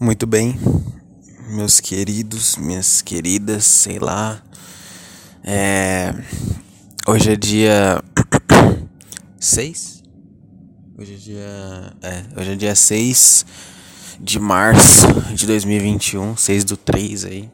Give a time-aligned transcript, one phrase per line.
[0.00, 0.54] Muito bem,
[1.48, 4.40] meus queridos, minhas queridas, sei lá.
[5.42, 6.14] É...
[7.04, 8.00] Hoje é dia
[9.40, 10.04] 6?
[10.96, 11.96] Hoje é dia.
[12.00, 13.44] É, hoje é dia 6
[14.20, 17.50] de março de 2021, 6 do 3 aí.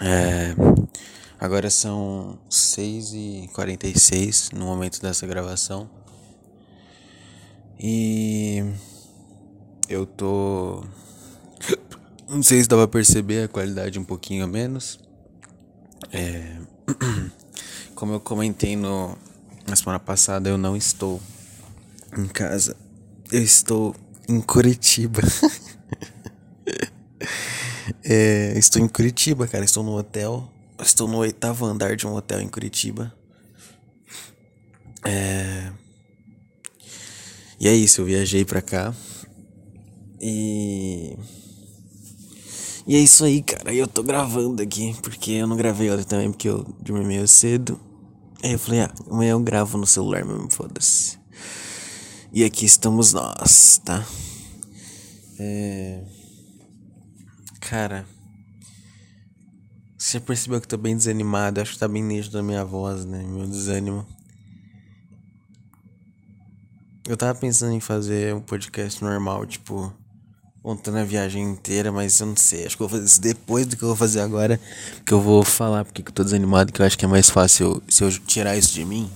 [0.00, 0.54] É...
[1.40, 5.90] Agora são 6 e 46 no momento dessa gravação.
[7.76, 8.62] E
[9.88, 10.84] eu tô.
[12.28, 15.00] Não sei se dá pra perceber a qualidade um pouquinho a menos.
[16.12, 16.58] É...
[17.94, 19.16] Como eu comentei no...
[19.66, 21.20] na semana passada, eu não estou
[22.16, 22.76] em casa.
[23.32, 23.96] Eu estou
[24.28, 25.22] em Curitiba.
[28.04, 29.64] é, estou em Curitiba, cara.
[29.64, 30.52] Estou no hotel.
[30.78, 33.12] Estou no oitavo andar de um hotel em Curitiba.
[35.02, 35.72] É...
[37.58, 38.94] E é isso, eu viajei pra cá.
[40.20, 41.16] E.
[42.88, 43.74] E é isso aí, cara.
[43.74, 47.78] Eu tô gravando aqui, porque eu não gravei ontem também, porque eu dormi meio cedo.
[48.42, 51.18] Aí eu falei, ah, amanhã eu gravo no celular mesmo, foda-se.
[52.32, 54.02] E aqui estamos nós, tá?
[55.38, 56.02] É.
[57.60, 58.06] Cara.
[59.98, 61.60] Você percebeu que eu tô bem desanimado?
[61.60, 63.22] Acho que tá bem nítido na minha voz, né?
[63.22, 64.06] Meu desânimo.
[67.06, 69.92] Eu tava pensando em fazer um podcast normal, tipo,
[70.62, 72.66] contando a viagem inteira, mas eu não sei.
[72.66, 74.60] Acho que eu vou fazer isso depois do que eu vou fazer agora.
[75.04, 77.82] Que eu vou falar porque eu tô desanimado, que eu acho que é mais fácil
[77.88, 79.10] se eu tirar isso de mim.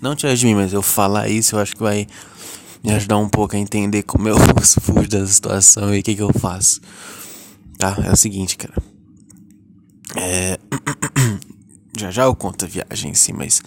[0.00, 2.06] Não tirar de mim, mas eu falar isso, eu acho que vai
[2.82, 4.36] me ajudar um pouco a entender como eu
[4.82, 6.80] fujo dessa situação e o que, que eu faço.
[7.78, 7.96] Tá?
[8.04, 8.74] É o seguinte, cara.
[10.14, 10.58] É.
[11.98, 13.60] já já eu conto a viagem em si, mas.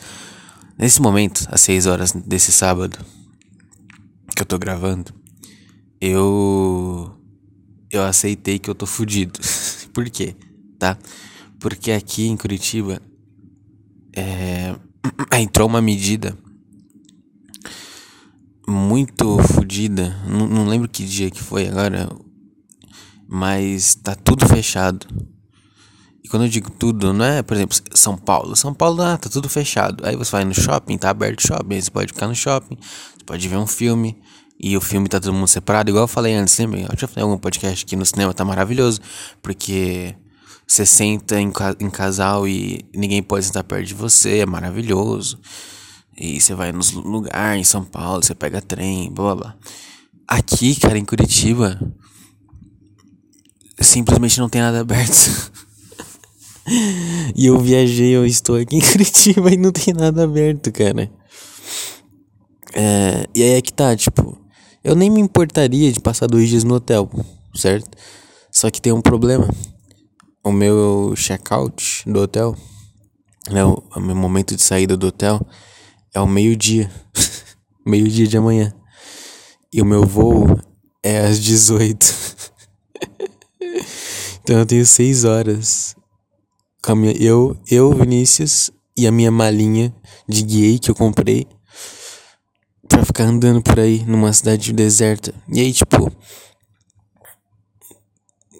[0.78, 2.98] Nesse momento, às 6 horas desse sábado,
[4.34, 5.14] que eu tô gravando,
[6.00, 7.19] eu
[7.92, 9.40] eu aceitei que eu tô fudido.
[9.94, 10.36] Por quê?
[10.78, 10.98] Tá?
[11.59, 13.02] Porque aqui em Curitiba
[14.16, 14.76] é,
[15.39, 16.38] entrou uma medida
[18.67, 20.16] muito fodida.
[20.27, 22.10] Não, não lembro que dia que foi agora,
[23.27, 25.08] mas tá tudo fechado.
[26.23, 28.56] E quando eu digo tudo, não é, por exemplo, São Paulo.
[28.56, 30.06] São Paulo, ah, tá tudo fechado.
[30.06, 31.82] Aí você vai no shopping, tá aberto o shopping.
[31.82, 34.17] Você pode ficar no shopping, você pode ver um filme.
[34.59, 36.81] E o filme tá todo mundo separado, igual eu falei antes, lembra?
[36.81, 38.99] Eu já falei algum podcast que no cinema tá maravilhoso,
[39.42, 40.14] porque
[40.67, 45.39] você senta em, em casal e ninguém pode sentar perto de você, é maravilhoso.
[46.17, 49.55] E você vai nos lugares, em São Paulo, você pega trem, blá blá blá.
[50.27, 51.80] Aqui, cara, em Curitiba,
[53.80, 55.53] simplesmente não tem nada aberto.
[57.33, 61.09] e eu viajei, eu estou aqui em Curitiba e não tem nada aberto, cara.
[62.73, 64.37] É, e aí é que tá, tipo,
[64.84, 67.10] eu nem me importaria de passar dois dias no hotel,
[67.54, 67.90] certo?
[68.52, 69.48] Só que tem um problema.
[70.44, 72.56] O meu check-out do hotel,
[73.50, 75.45] né, o, meu momento de saída do hotel
[76.14, 76.89] é o meio-dia.
[77.86, 78.73] meio-dia de amanhã.
[79.72, 80.60] E o meu voo
[81.04, 82.16] é às 18.
[84.42, 85.95] então eu tenho seis horas.
[86.82, 89.94] Com minha, eu, eu, Vinícius, e a minha malinha
[90.28, 91.45] de gay que eu comprei
[92.89, 95.33] pra ficar andando por aí numa cidade deserta.
[95.48, 96.11] E aí, tipo.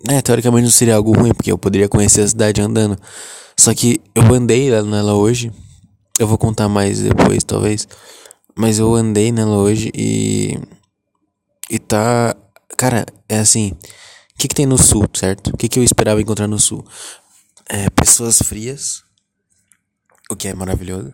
[0.08, 2.98] É, teoricamente não seria algo ruim, porque eu poderia conhecer a cidade andando.
[3.58, 5.52] Só que eu andei nela hoje.
[6.18, 7.88] Eu vou contar mais depois, talvez.
[8.56, 10.58] Mas eu andei nela hoje e.
[11.70, 12.36] E tá.
[12.78, 13.72] Cara, é assim.
[13.72, 15.50] O que, que tem no sul, certo?
[15.54, 16.86] O que, que eu esperava encontrar no sul?
[17.68, 19.04] É, pessoas frias.
[20.32, 21.12] O que é maravilhoso.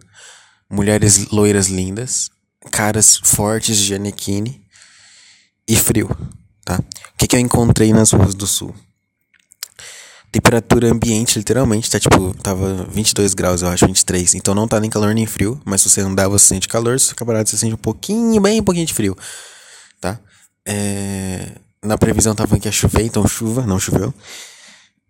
[0.70, 2.30] Mulheres loiras lindas
[2.72, 4.62] caras fortes de Anekine
[5.68, 6.10] e frio,
[6.64, 6.78] tá?
[6.78, 8.76] O que, que eu encontrei nas ruas do sul?
[10.32, 14.36] Temperatura ambiente, literalmente, tá tipo, tava 22 graus, eu acho, 23.
[14.36, 17.10] Então não tá nem calor nem frio, mas se você andar, você sente calor, se
[17.10, 19.18] ficar parado, você sente um pouquinho, bem um pouquinho de frio,
[20.02, 20.20] tá?
[20.68, 21.52] É...
[21.82, 24.14] Na previsão tava que ia chover, então chuva, não choveu.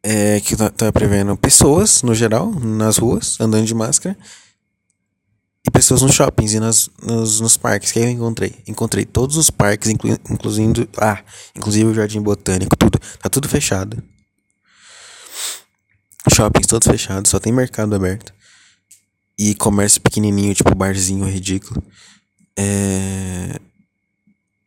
[0.03, 4.15] É, que tá prevendo pessoas, no geral, nas ruas, andando de máscara
[5.65, 7.91] e pessoas nos shoppings e nas, nos, nos parques.
[7.91, 8.55] Que eu encontrei?
[8.67, 10.87] Encontrei todos os parques, inclu, incluindo.
[10.97, 11.23] Ah,
[11.55, 12.99] inclusive o Jardim Botânico, tudo.
[13.19, 14.01] Tá tudo fechado.
[16.31, 18.33] Shoppings todos fechados, só tem mercado aberto.
[19.37, 21.83] E comércio pequenininho, tipo barzinho ridículo.
[22.57, 23.59] É...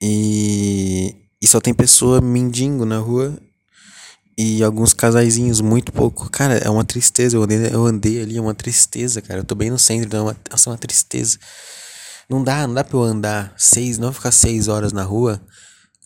[0.00, 1.16] E...
[1.40, 3.38] e só tem pessoa mendigo na rua
[4.38, 6.30] e alguns casaizinhos, muito pouco.
[6.30, 7.36] Cara, é uma tristeza.
[7.36, 9.40] Eu andei, eu andei ali, é uma tristeza, cara.
[9.40, 11.38] Eu tô bem no centro, então é uma, nossa, é uma tristeza.
[12.30, 15.42] Não dá, não dá pra eu andar seis, não ficar seis horas na rua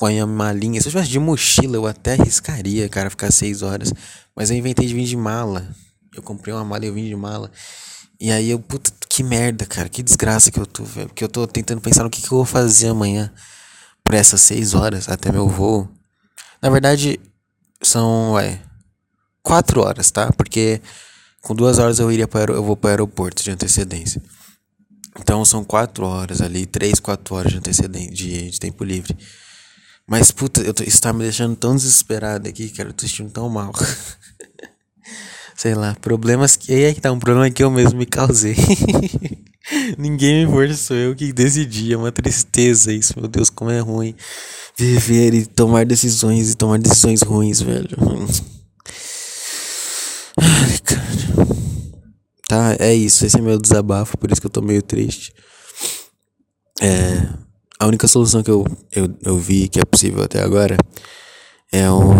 [0.02, 0.81] põe a malinha.
[0.81, 3.93] Se eu tivesse de mochila, eu até arriscaria, cara, ficar seis horas.
[4.34, 5.64] Mas eu inventei de vir de mala.
[6.12, 7.49] Eu comprei uma mala e eu vim de mala.
[8.20, 9.88] E aí eu, puta, que merda, cara.
[9.88, 11.06] Que desgraça que eu tô, velho.
[11.06, 13.32] Porque eu tô tentando pensar no que, que eu vou fazer amanhã.
[14.02, 15.88] Por essas seis horas até meu voo.
[16.61, 17.20] Na verdade,
[17.82, 18.61] são, ué,
[19.43, 20.32] quatro horas, tá?
[20.32, 20.81] Porque
[21.40, 24.23] com duas horas eu iria para eu vou para o aeroporto de antecedência.
[25.20, 29.17] Então são quatro horas ali, três, quatro horas de antecedência de, de tempo livre.
[30.06, 32.88] Mas puta, eu tô, isso tá me deixando tão desesperado aqui, cara.
[32.88, 33.73] Eu tô sentindo tão mal.
[35.56, 36.73] Sei lá, problemas que.
[36.73, 38.56] Aí é que tá um problema que eu mesmo me causei.
[39.96, 41.93] Ninguém me forçou, eu que decidi.
[41.93, 44.17] É uma tristeza isso, meu Deus, como é ruim
[44.76, 47.96] viver e tomar decisões e tomar decisões ruins, velho.
[50.38, 51.02] Ai, cara.
[52.48, 53.24] Tá, é isso.
[53.24, 55.32] Esse é meu desabafo, por isso que eu tô meio triste.
[56.80, 57.28] É.
[57.78, 60.76] A única solução que eu, eu, eu vi que é possível até agora
[61.72, 62.12] é o,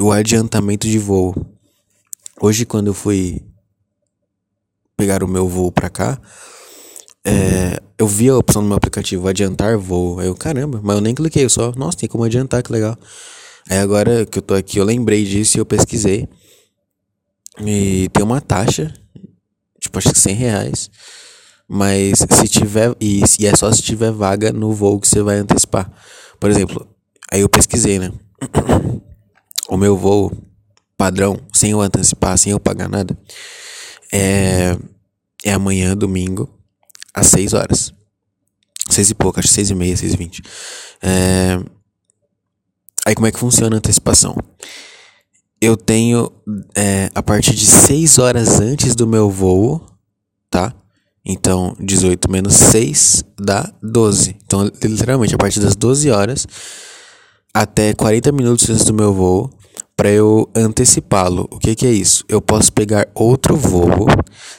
[0.00, 1.34] o adiantamento de voo.
[2.40, 3.42] Hoje, quando eu fui
[4.96, 6.18] pegar o meu voo pra cá,
[7.26, 10.20] é, eu vi a opção no meu aplicativo adiantar voo.
[10.20, 12.96] Aí eu, caramba, mas eu nem cliquei, eu só, nossa, tem como adiantar, que legal.
[13.68, 16.28] Aí agora que eu tô aqui, eu lembrei disso e eu pesquisei.
[17.60, 18.94] E tem uma taxa,
[19.80, 20.90] tipo, acho que 100 reais.
[21.68, 25.38] Mas se tiver, e, e é só se tiver vaga no voo que você vai
[25.38, 25.90] antecipar.
[26.38, 26.86] Por exemplo,
[27.32, 28.12] aí eu pesquisei, né?
[29.68, 30.30] o meu voo
[30.96, 33.18] padrão, sem eu antecipar, sem eu pagar nada,
[34.12, 34.76] é,
[35.44, 36.48] é amanhã, domingo,
[37.16, 37.92] às 6 horas.
[38.90, 40.42] 6 e pouco, acho 6 e meia, 6 e 20.
[41.02, 41.58] É,
[43.06, 44.36] Aí como é que funciona a antecipação?
[45.60, 46.28] Eu tenho
[46.74, 49.80] é, a partir de 6 horas antes do meu voo,
[50.50, 50.74] tá?
[51.24, 54.36] Então, 18 menos 6 dá 12.
[54.44, 56.48] Então, literalmente, a partir das 12 horas
[57.54, 59.56] até 40 minutos antes do meu voo,
[59.96, 61.48] para eu antecipá-lo.
[61.50, 62.22] O que, que é isso?
[62.28, 64.06] Eu posso pegar outro voo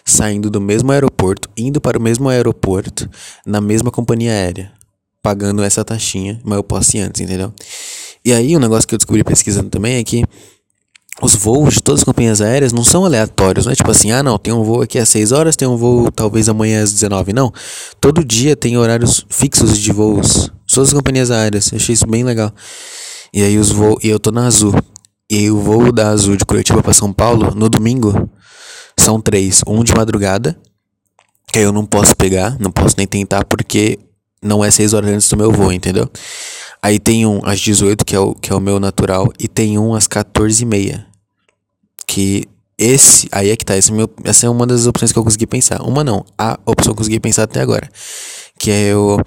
[0.04, 3.08] saindo do mesmo aeroporto, indo para o mesmo aeroporto,
[3.46, 4.72] na mesma companhia aérea,
[5.22, 7.54] pagando essa taxinha, mas eu posso ir antes, entendeu?
[8.26, 10.24] E aí, um negócio que eu descobri pesquisando também é que
[11.22, 14.22] os voos de todas as companhias aéreas não são aleatórios, não é tipo assim, ah
[14.22, 17.32] não, tem um voo aqui às 6 horas, tem um voo talvez amanhã às 19,
[17.34, 17.52] não.
[18.02, 22.24] Todo dia tem horários fixos de voos, todas as companhias aéreas, eu achei isso bem
[22.24, 22.52] legal.
[23.34, 24.74] E aí os voos, e eu tô na Azul,
[25.30, 28.30] e o voo da Azul de Curitiba para São Paulo, no domingo,
[28.98, 30.58] são três, um de madrugada,
[31.52, 34.00] que eu não posso pegar, não posso nem tentar porque
[34.42, 36.10] não é 6 horas antes do meu voo, entendeu?
[36.82, 39.78] Aí tem um às 18, que é o, que é o meu natural, e tem
[39.78, 41.08] um às 14 e meia.
[42.06, 42.48] Que
[42.78, 45.24] esse, aí é que tá, esse é meu, essa é uma das opções que eu
[45.24, 45.82] consegui pensar.
[45.82, 47.90] Uma não, a opção que eu consegui pensar até agora.
[48.60, 49.20] Que é eu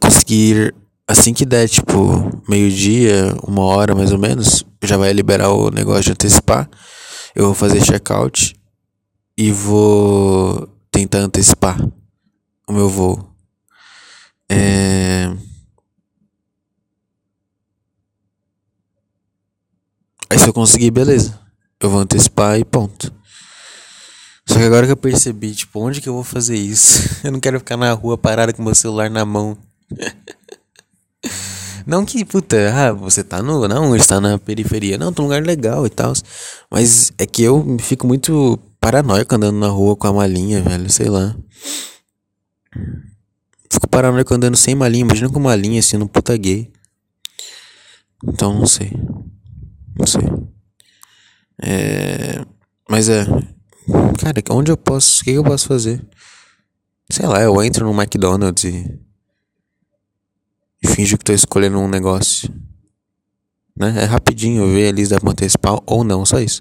[0.00, 0.74] conseguir,
[1.06, 6.04] assim que der, tipo, meio-dia, uma hora mais ou menos, já vai liberar o negócio
[6.04, 6.68] de antecipar.
[7.34, 8.56] Eu vou fazer check-out
[9.36, 11.78] e vou tentar antecipar
[12.66, 13.30] o meu voo.
[14.48, 15.32] É.
[20.30, 21.38] Aí se eu conseguir, beleza.
[21.78, 23.12] Eu vou antecipar e ponto.
[24.48, 27.02] Só que agora que eu percebi, tipo, onde que eu vou fazer isso?
[27.26, 29.58] Eu não quero ficar na rua parado com meu celular na mão.
[31.86, 33.68] Não que, puta, ah, você tá no.
[33.68, 34.98] Não, está na periferia.
[34.98, 36.12] Não, tô num lugar legal e tal.
[36.68, 40.90] Mas é que eu fico muito paranoico andando na rua com a malinha, velho.
[40.90, 41.36] Sei lá.
[43.70, 45.04] Fico paranoico andando sem malinha.
[45.04, 46.72] Imagina com malinha assim no puta gay.
[48.24, 48.90] Então não sei.
[49.96, 50.22] Não sei.
[51.62, 52.44] É.
[52.90, 53.24] Mas é.
[54.18, 55.20] Cara, onde eu posso.
[55.20, 56.04] O que eu posso fazer?
[57.08, 59.05] Sei lá, eu entro no McDonald's e.
[60.82, 62.52] E finjo que tô escolhendo um negócio.
[63.76, 63.94] Né?
[64.02, 66.60] É rapidinho ver a lista da antecipar ou não, só isso.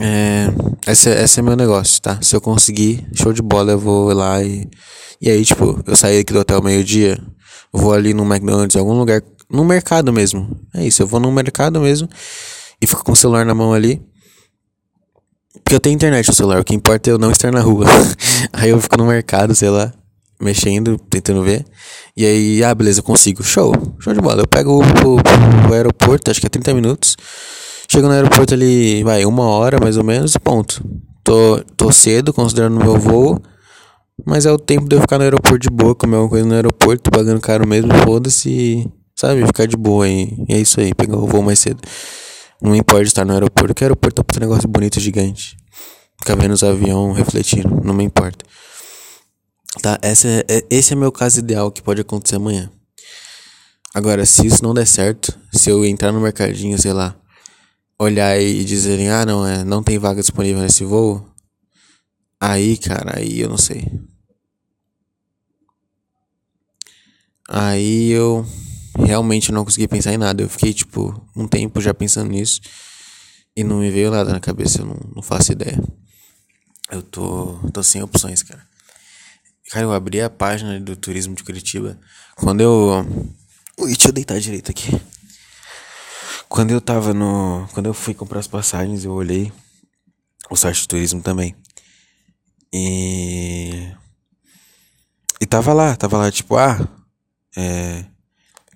[0.00, 0.48] É,
[0.86, 2.18] esse, esse é meu negócio, tá?
[2.20, 4.68] Se eu conseguir, show de bola, eu vou lá e.
[5.20, 7.20] E aí, tipo, eu saí aqui do hotel meio-dia,
[7.72, 10.48] vou ali no McDonald's, algum lugar no mercado mesmo.
[10.74, 12.08] É isso, eu vou no mercado mesmo
[12.80, 14.00] e fico com o celular na mão ali.
[15.64, 17.86] Porque eu tenho internet no celular, o que importa é eu não estar na rua.
[18.52, 19.92] aí eu fico no mercado, sei lá,
[20.40, 21.64] mexendo, tentando ver.
[22.16, 23.42] E aí, ah, beleza, consigo.
[23.42, 24.42] Show, show de bola.
[24.42, 27.16] Eu pego o, aeroporto, acho que é 30 minutos.
[27.90, 30.84] Chego no aeroporto ali, vai, uma hora mais ou menos e ponto.
[31.24, 33.40] Tô, tô cedo, considerando meu voo.
[34.26, 36.54] Mas é o tempo de eu ficar no aeroporto de boa, comer alguma coisa no
[36.54, 38.88] aeroporto, pagando caro mesmo, foda-se.
[39.14, 39.44] Sabe?
[39.46, 40.36] Ficar de boa aí.
[40.48, 41.80] E é isso aí, pegar o voo mais cedo.
[42.60, 45.56] Não importa estar no aeroporto, que o aeroporto é um negócio bonito, gigante.
[46.20, 48.44] Ficar vendo os aviões refletindo, não me importa.
[49.82, 52.70] Tá, essa é, é, esse é meu caso ideal que pode acontecer amanhã.
[53.94, 57.16] Agora, se isso não der certo, se eu entrar no mercadinho, sei lá,
[57.98, 61.26] olhar e dizerem, ah, não, é, não tem vaga disponível nesse voo,
[62.40, 63.90] aí, cara, aí eu não sei.
[67.48, 68.44] Aí eu
[68.98, 70.42] realmente não consegui pensar em nada.
[70.42, 72.60] Eu fiquei, tipo, um tempo já pensando nisso
[73.56, 75.82] e não me veio nada na cabeça, eu não, não faço ideia.
[76.90, 78.67] Eu tô, tô sem opções, cara.
[79.70, 81.98] Cara, eu abri a página do turismo de Curitiba.
[82.36, 83.06] Quando eu.
[83.78, 85.00] Ui, deixa eu deitar direito aqui.
[86.48, 87.68] Quando eu tava no.
[87.72, 89.52] Quando eu fui comprar as passagens, eu olhei
[90.50, 91.54] o site de turismo também.
[92.72, 93.92] E.
[95.40, 96.88] E tava lá, tava lá, tipo, ah.
[97.56, 98.04] É,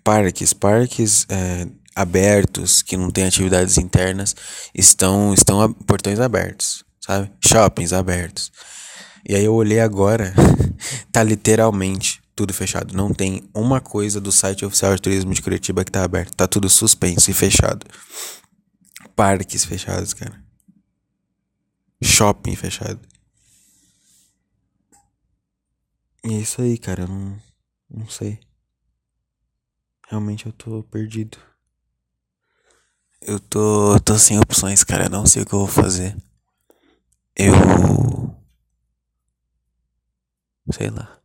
[0.04, 4.34] parques, parques é, abertos, que não tem atividades internas,
[4.74, 7.30] estão, estão portões abertos, sabe?
[7.40, 8.50] Shoppings abertos.
[9.28, 10.34] E aí eu olhei agora,
[11.12, 12.96] tá literalmente tudo fechado.
[12.96, 16.34] Não tem uma coisa do site oficial de turismo de Curitiba que tá aberto.
[16.34, 17.86] Tá tudo suspenso e fechado.
[19.14, 20.42] Parques fechados, cara.
[22.02, 23.00] Shopping fechado.
[26.24, 27.02] E é isso aí, cara.
[27.02, 27.38] Eu não,
[27.90, 28.40] não sei.
[30.08, 31.38] Realmente eu tô perdido.
[33.20, 35.04] Eu tô, tô sem opções, cara.
[35.04, 36.16] Eu não sei o que eu vou fazer.
[37.36, 37.52] Eu
[40.70, 41.18] Sei lá.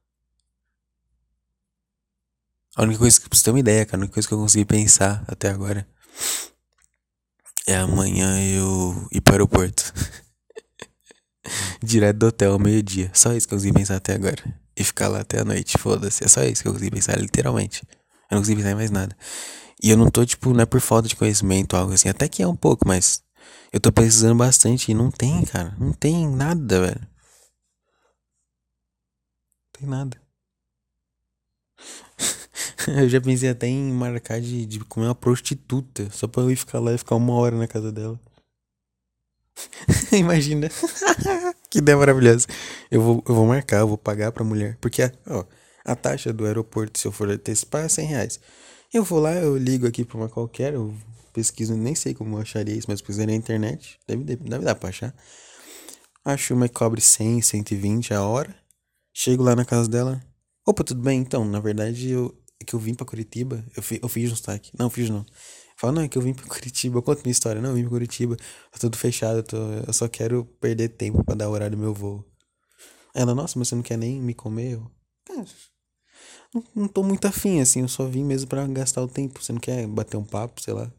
[2.75, 4.37] A única coisa que, pra você ter uma ideia, cara, a única coisa que eu
[4.37, 5.87] consegui pensar até agora
[7.67, 9.91] é amanhã eu ir para o aeroporto.
[11.81, 13.09] Direto do hotel ao meio-dia.
[13.13, 14.43] Só isso que eu consegui pensar até agora.
[14.75, 16.23] E ficar lá até a noite, foda-se.
[16.23, 17.81] É só isso que eu consegui pensar, literalmente.
[18.29, 19.15] Eu não consegui pensar em mais nada.
[19.81, 22.09] E eu não tô, tipo, não é por falta de conhecimento ou algo assim.
[22.09, 23.23] Até que é um pouco, mas
[23.73, 24.91] eu tô precisando bastante.
[24.91, 25.75] E não tem, cara.
[25.79, 27.07] Não tem nada, velho.
[29.79, 30.19] Tem nada.
[32.87, 36.09] eu já pensei até em marcar de, de comer uma prostituta.
[36.11, 38.19] Só pra eu ir ficar lá e ficar uma hora na casa dela.
[40.11, 40.69] Imagina.
[41.69, 42.47] que ideia maravilhosa.
[42.89, 44.77] Eu vou, eu vou marcar, eu vou pagar pra mulher.
[44.81, 45.45] Porque, ó,
[45.85, 48.39] a taxa do aeroporto, se eu for antecipar, é 100 reais.
[48.93, 50.93] Eu vou lá, eu ligo aqui pra uma qualquer, eu
[51.33, 53.99] pesquiso, nem sei como eu acharia isso, mas pesquisei na internet.
[54.07, 55.13] Deve, deve dar pra achar.
[56.25, 58.55] Acho uma que cobre 100, 120 a hora.
[59.19, 60.23] Chego lá na casa dela.
[60.63, 61.19] Opa, tudo bem?
[61.19, 63.65] Então, na verdade, eu, é que eu vim pra Curitiba.
[63.75, 64.69] Eu, fi, eu fiz um sotaque.
[64.77, 65.25] Não, fiz não.
[65.75, 66.99] Fala, não, é que eu vim pra Curitiba.
[66.99, 67.59] Eu conto minha história.
[67.59, 68.37] Não, eu vim pra Curitiba.
[68.37, 69.39] Tá tudo fechado.
[69.39, 69.57] Eu, tô,
[69.87, 72.23] eu só quero perder tempo pra dar o horário do meu voo.
[73.15, 74.73] Ela, nossa, mas você não quer nem me comer?
[74.73, 74.91] Eu,
[76.53, 77.81] não, não tô muito afim, assim.
[77.81, 79.43] Eu só vim mesmo pra gastar o tempo.
[79.43, 80.93] Você não quer bater um papo, sei lá.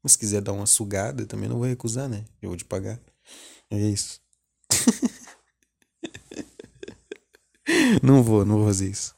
[0.00, 2.24] Mas se quiser dar uma sugada, também não vou recusar, né?
[2.40, 3.00] Eu vou te pagar.
[3.68, 4.20] É isso.
[8.02, 9.14] não vou, não vou fazer isso.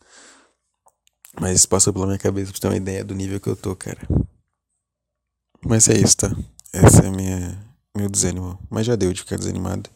[1.41, 3.77] Mas isso passou pela minha cabeça pra ter uma ideia do nível que eu tô,
[3.77, 4.01] cara.
[5.65, 6.35] Mas é isso, tá?
[6.73, 8.59] Essa é minha meu desânimo.
[8.71, 9.91] Mas já deu de ficar desanimado.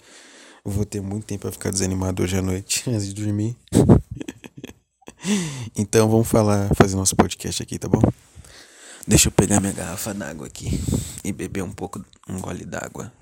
[0.64, 3.57] Eu vou ter muito tempo pra ficar desanimado hoje à noite, antes de dormir.
[5.76, 8.02] então vamos falar, fazer nosso podcast aqui, tá bom?
[9.07, 10.80] Deixa eu pegar minha garrafa d'água aqui
[11.25, 13.12] e beber um pouco, um gole d'água.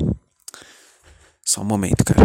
[1.45, 2.21] Só um momento, cara.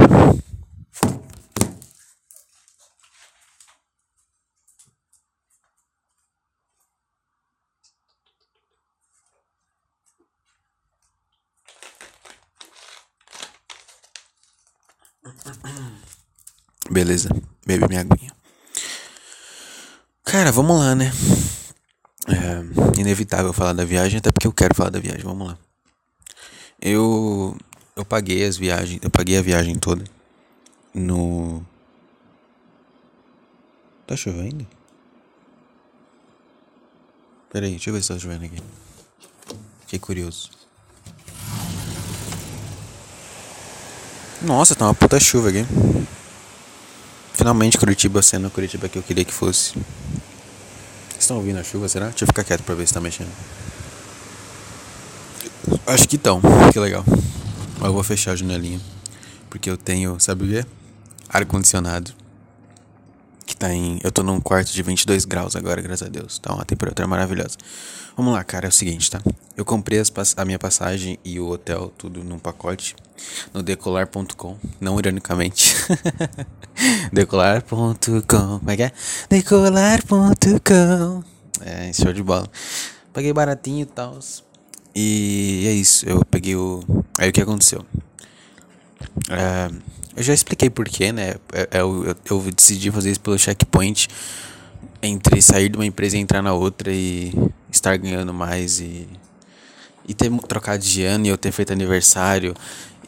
[16.94, 17.28] Beleza,
[17.66, 18.32] bebe minha aguinha.
[20.24, 21.12] Cara, vamos lá, né?
[22.28, 25.24] É inevitável falar da viagem, até porque eu quero falar da viagem.
[25.24, 25.58] Vamos lá.
[26.80, 27.58] Eu
[27.96, 30.04] eu paguei as viagens, eu paguei a viagem toda
[30.94, 31.66] no
[34.06, 34.68] Tá chovendo?
[37.52, 38.62] Pera aí, deixa eu ver se tá chovendo aqui.
[39.82, 40.52] Fiquei curioso.
[44.44, 45.66] Nossa, tá uma puta chuva aqui.
[47.44, 49.74] Finalmente Curitiba sendo a Curitiba que eu queria que fosse.
[51.20, 52.08] Estão ouvindo a chuva, será?
[52.08, 53.28] Deixa eu ficar quieto pra ver se tá mexendo.
[55.86, 56.40] Acho que estão,
[56.72, 57.04] que legal.
[57.82, 58.80] Eu vou fechar a janelinha.
[59.50, 60.66] Porque eu tenho, sabe o quê?
[61.28, 62.14] Ar-condicionado.
[63.64, 63.98] Tá em.
[64.04, 66.38] Eu tô num quarto de 22 graus agora, graças a Deus.
[66.38, 67.56] Tá uma temperatura maravilhosa.
[68.18, 69.22] Vamos lá, cara, é o seguinte, tá?
[69.56, 72.94] Eu comprei as, a minha passagem e o hotel, tudo num pacote
[73.54, 75.78] no decolar.com, não ironicamente.
[77.14, 78.92] decolar.com, como é que é?
[79.30, 81.24] Decolar.com.
[81.62, 82.50] É, show de bola.
[83.14, 84.20] Paguei baratinho e tal.
[84.94, 86.84] E é isso, eu peguei o.
[87.18, 87.86] Aí o que aconteceu?
[89.30, 89.70] É,
[90.16, 91.36] Eu já expliquei porquê, né?
[91.72, 94.08] Eu, eu, eu decidi fazer isso pelo checkpoint
[95.02, 97.34] entre sair de uma empresa e entrar na outra e
[97.72, 99.08] estar ganhando mais e,
[100.08, 102.54] e ter trocado de ano e eu ter feito aniversário.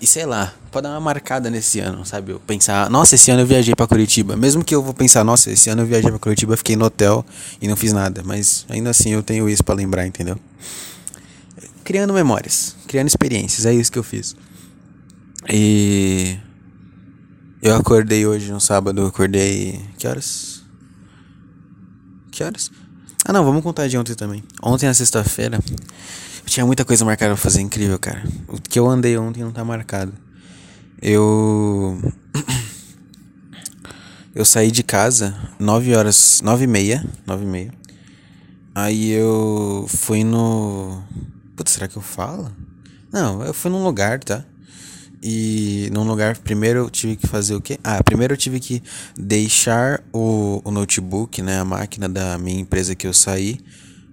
[0.01, 2.33] E sei lá, pode dar uma marcada nesse ano, sabe?
[2.33, 4.35] Eu pensar, nossa, esse ano eu viajei para Curitiba.
[4.35, 7.25] Mesmo que eu vou pensar, nossa, esse ano eu viajei para Curitiba, fiquei no hotel
[7.61, 8.21] e não fiz nada.
[8.25, 10.37] Mas ainda assim eu tenho isso para lembrar, entendeu?
[11.83, 14.35] Criando memórias, criando experiências, é isso que eu fiz.
[15.47, 16.37] E
[17.65, 19.83] eu acordei hoje no sábado, eu acordei.
[19.97, 20.63] Que horas?
[22.29, 22.69] Que horas?
[23.25, 24.43] Ah não, vamos contar de ontem também.
[24.61, 28.23] Ontem na sexta-feira, eu tinha muita coisa marcada pra fazer, incrível, cara.
[28.47, 30.13] O que eu andei ontem não tá marcado.
[31.01, 31.99] Eu.
[34.35, 37.73] Eu saí de casa 9 horas, 9 e meia, 9 e meia.
[38.75, 41.01] Aí eu fui no...
[41.55, 42.51] Putz, será que eu falo?
[43.13, 44.43] Não, eu fui num lugar, tá?
[45.27, 47.79] E num lugar, primeiro eu tive que fazer o quê?
[47.83, 48.83] Ah, primeiro eu tive que
[49.17, 53.59] deixar o, o notebook, né, a máquina da minha empresa que eu saí,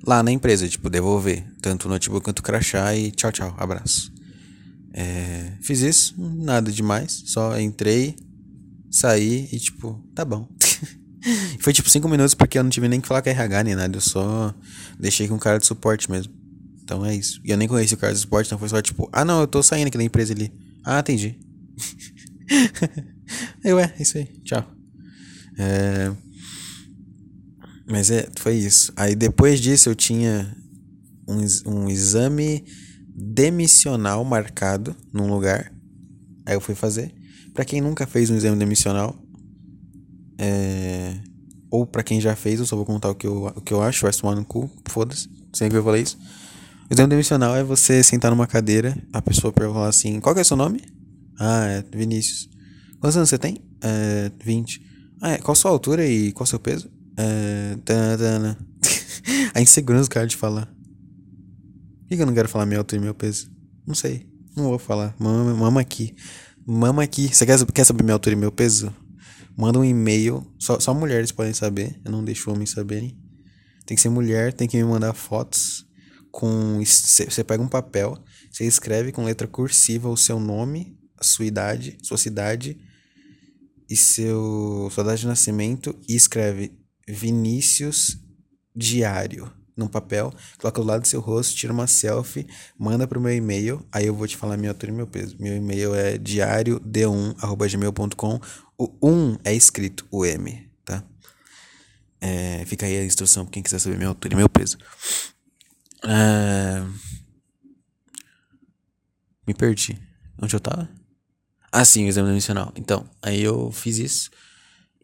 [0.02, 1.45] lá na empresa, tipo, devolver.
[1.61, 4.11] Tanto o notebook quanto o crachá e tchau, tchau, abraço.
[4.95, 8.16] É, fiz isso, nada demais, só entrei,
[8.90, 10.49] saí e tipo, tá bom.
[11.61, 13.75] Foi tipo 5 minutos porque eu não tive nem que falar com a RH nem
[13.75, 14.54] nada, eu só
[14.99, 16.33] deixei com o cara de suporte mesmo.
[16.83, 17.38] Então é isso.
[17.45, 19.47] E eu nem conheci o cara de suporte, então foi só tipo, ah não, eu
[19.47, 20.50] tô saindo aqui da empresa ali.
[20.85, 21.39] Ah, entendi.
[23.65, 24.65] eu, é, isso aí, tchau.
[25.59, 26.12] É...
[27.89, 28.93] Mas é, foi isso.
[28.97, 30.57] Aí depois disso eu tinha
[31.29, 32.65] um, um exame
[33.15, 35.73] demissional marcado num lugar.
[36.47, 37.15] Aí eu fui fazer.
[37.53, 39.15] Para quem nunca fez um exame demissional,
[40.39, 41.15] é...
[41.71, 43.83] ou para quem já fez, eu só vou contar o que eu, o que eu
[43.83, 46.19] acho, vai tomar no cu, foda-se, sempre que eu falei isso.
[46.92, 50.58] Exame demissional é você sentar numa cadeira, a pessoa perguntar assim: qual que é seu
[50.58, 50.82] nome?
[51.40, 52.50] Ah, é Vinícius.
[53.00, 53.64] Quantos anos você tem?
[53.80, 54.82] É, 20.
[55.22, 56.90] Ah, é, qual sua altura e qual seu peso?
[57.16, 57.78] É.
[57.82, 58.58] Tana,
[59.54, 60.66] a insegurança do cara de falar.
[60.66, 63.50] Por que eu não quero falar minha altura e meu peso?
[63.87, 64.28] Não sei.
[64.55, 65.16] Não vou falar.
[65.18, 66.14] Mama, mama aqui.
[66.66, 67.35] Mama aqui.
[67.35, 68.94] Você quer, quer saber minha altura e meu peso?
[69.57, 70.46] Manda um e-mail.
[70.59, 71.98] Só, só mulheres podem saber.
[72.05, 73.18] Eu não deixo homens saberem.
[73.87, 75.90] Tem que ser mulher, tem que me mandar fotos.
[76.33, 76.81] Com.
[76.81, 78.18] Você pega um papel,
[78.51, 82.77] você escreve com letra cursiva o seu nome, a sua idade, sua cidade
[83.88, 88.18] e seu sua data de nascimento e escreve Vinícius
[88.75, 92.47] Diário num papel, coloca do lado do seu rosto, tira uma selfie,
[92.79, 95.37] manda pro meu e-mail, aí eu vou te falar minha altura e meu peso.
[95.38, 98.40] Meu e-mail é diariod1@gmail.com.
[98.79, 101.05] O 1 é escrito o M, tá?
[102.21, 104.77] É, fica aí a instrução pra quem quiser saber minha altura e meu peso.
[106.05, 106.83] É...
[109.47, 109.99] Me perdi.
[110.41, 110.88] Onde eu tava?
[111.71, 112.73] Ah, sim, o exame nacional.
[112.77, 114.31] Então, aí eu fiz isso.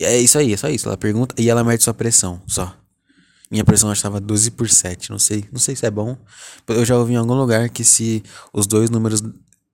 [0.00, 0.86] É isso aí, é só isso.
[0.88, 2.76] Ela pergunta e ela mede sua pressão, só.
[3.50, 6.16] Minha pressão estava 12 por 7, não sei, não sei se é bom.
[6.68, 9.22] Eu já ouvi em algum lugar que se os dois números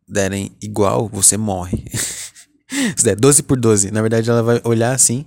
[0.07, 1.85] derem igual, você morre.
[2.97, 5.27] se der 12 por 12, na verdade ela vai olhar assim,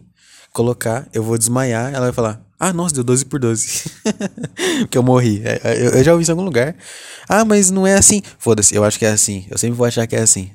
[0.54, 3.84] colocar, eu vou desmaiar, ela vai falar: "Ah, nossa, deu 12 por 12".
[4.82, 5.41] Porque eu morri.
[5.46, 6.76] É, é, eu, eu já ouvi isso em algum lugar.
[7.30, 8.22] Ah, mas não é assim.
[8.39, 9.46] Foda-se, eu acho que é assim.
[9.50, 10.52] Eu sempre vou achar que é assim,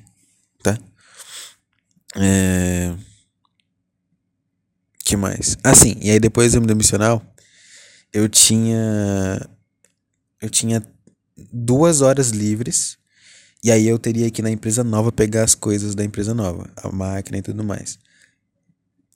[0.63, 0.79] tá?
[2.17, 2.93] É
[5.05, 5.59] que mais?
[5.63, 7.23] Assim, e aí depois do exame demissional,
[8.13, 9.49] eu tinha.
[10.41, 10.83] Eu tinha
[11.53, 12.99] duas horas livres.
[13.65, 16.69] E aí eu teria que ir na empresa nova pegar as coisas da empresa nova,
[16.77, 17.99] a máquina e tudo mais.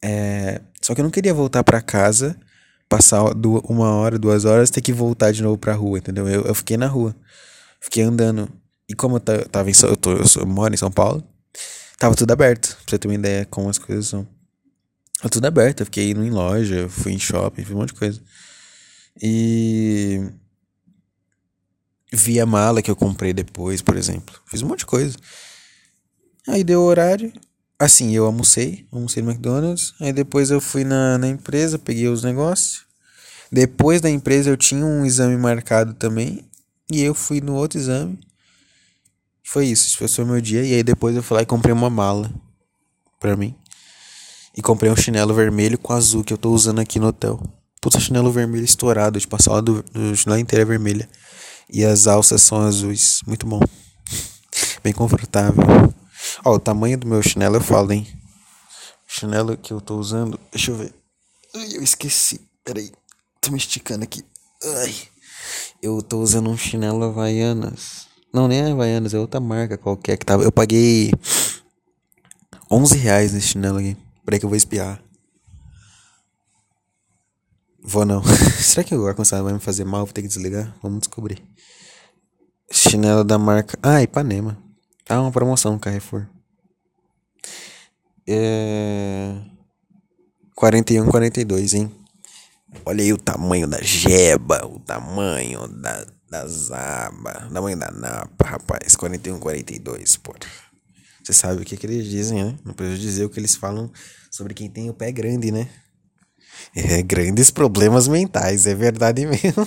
[0.02, 2.38] É, só que eu não queria voltar para casa,
[2.88, 6.28] passar uma hora, duas horas, ter que voltar de novo pra rua, entendeu?
[6.28, 7.14] Eu, eu fiquei na rua.
[7.80, 8.48] Fiquei andando.
[8.88, 11.22] E como eu tava em eu, tô, eu, sou, eu moro em São Paulo,
[11.98, 14.26] tava tudo aberto, pra você ter uma ideia como as coisas são.
[15.18, 17.98] Tava tudo aberto, eu fiquei indo em loja, fui em shopping, fiz um monte de
[17.98, 18.20] coisa.
[19.20, 20.20] E
[22.12, 24.38] vi a mala que eu comprei depois, por exemplo.
[24.46, 25.16] Fiz um monte de coisa.
[26.46, 27.32] Aí deu o horário.
[27.78, 29.92] Assim, eu almocei, almocei no McDonald's.
[30.00, 32.86] Aí depois eu fui na, na empresa, peguei os negócios.
[33.52, 36.48] Depois da empresa eu tinha um exame marcado também.
[36.90, 38.18] E eu fui no outro exame.
[39.44, 40.64] Foi isso, foi o meu dia.
[40.64, 42.32] E aí depois eu fui lá e comprei uma mala
[43.20, 43.54] pra mim.
[44.56, 47.40] E comprei um chinelo vermelho com azul que eu tô usando aqui no hotel.
[47.80, 51.08] Puta chinelo vermelho estourado, tipo, a sola do, do chinelo inteiro é vermelha.
[51.70, 53.20] E as alças são azuis.
[53.26, 53.60] Muito bom.
[54.82, 55.62] Bem confortável.
[56.44, 58.06] Ó, o tamanho do meu chinelo eu falo, hein?
[59.08, 60.38] O chinelo que eu tô usando.
[60.50, 60.94] Deixa eu ver.
[61.54, 62.40] Ai, eu esqueci.
[62.64, 62.92] Peraí.
[63.40, 64.24] Tô me esticando aqui.
[64.62, 64.94] Ai.
[65.82, 68.06] Eu tô usando um chinelo Havaianas.
[68.32, 70.42] Não, nem é Havaianas, é outra marca qualquer que tava.
[70.42, 71.12] Eu paguei
[72.70, 73.96] 11 reais nesse chinelo aqui.
[74.24, 75.00] Peraí que eu vou espiar.
[77.82, 78.20] Vou não.
[78.60, 80.04] Será que o ar-condicionado vai me fazer mal?
[80.04, 80.74] Vou ter que desligar?
[80.82, 81.40] Vamos descobrir.
[82.70, 83.78] Chinelo da marca.
[83.80, 84.65] Ah, Ipanema.
[85.08, 86.26] Ah, uma promoção Carrefour.
[88.26, 89.36] É.
[90.54, 91.94] 41, 42, hein?
[92.84, 98.46] Olha aí o tamanho da jeba, o tamanho da, das abas, o tamanho da napa,
[98.46, 98.96] rapaz.
[98.96, 100.34] 41, 42, pô.
[101.22, 102.58] Você sabe o que, que eles dizem, né?
[102.64, 103.90] Não preciso dizer o que eles falam
[104.30, 105.68] sobre quem tem o pé grande, né?
[106.74, 109.66] É, grandes problemas mentais, é verdade mesmo.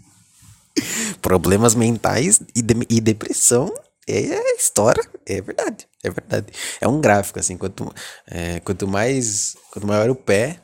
[1.20, 3.72] problemas mentais e, de, e depressão
[4.10, 6.52] é história, é verdade, é verdade.
[6.80, 7.92] É um gráfico, assim, quanto,
[8.26, 10.60] é, quanto mais, quanto maior o pé,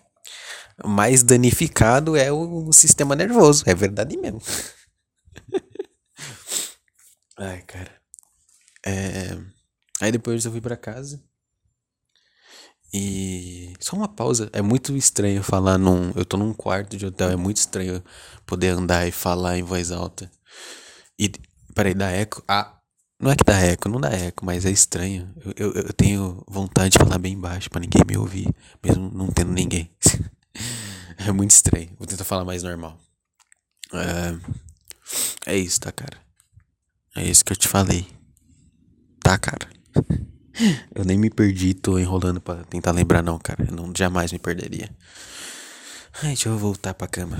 [0.85, 4.41] mais danificado é o, o sistema nervoso, é verdade mesmo.
[7.39, 7.91] Ai, cara.
[8.85, 9.37] É...
[10.01, 11.23] Aí depois eu fui para casa.
[12.93, 14.49] E só uma pausa.
[14.53, 16.13] É muito estranho falar num.
[16.15, 17.31] Eu tô num quarto de hotel.
[17.31, 18.03] É muito estranho
[18.47, 20.31] poder andar e falar em voz alta.
[21.19, 21.31] E.
[21.75, 22.43] Peraí, dá eco?
[22.49, 22.76] Ah.
[23.19, 25.33] Não é que dá eco, não dá eco, mas é estranho.
[25.45, 29.29] Eu, eu, eu tenho vontade de falar bem baixo para ninguém me ouvir, mesmo não
[29.29, 29.91] tendo ninguém.
[31.17, 31.91] é muito estranho.
[31.99, 32.99] Vou tentar falar mais normal.
[33.93, 36.19] É, é isso, tá, cara?
[37.15, 38.07] É isso que eu te falei.
[39.21, 39.69] Tá, cara?
[40.95, 43.67] Eu nem me perdi, tô enrolando para tentar lembrar não, cara.
[43.69, 44.91] Eu não jamais me perderia.
[46.15, 47.39] Ai, deixa eu voltar pra cama.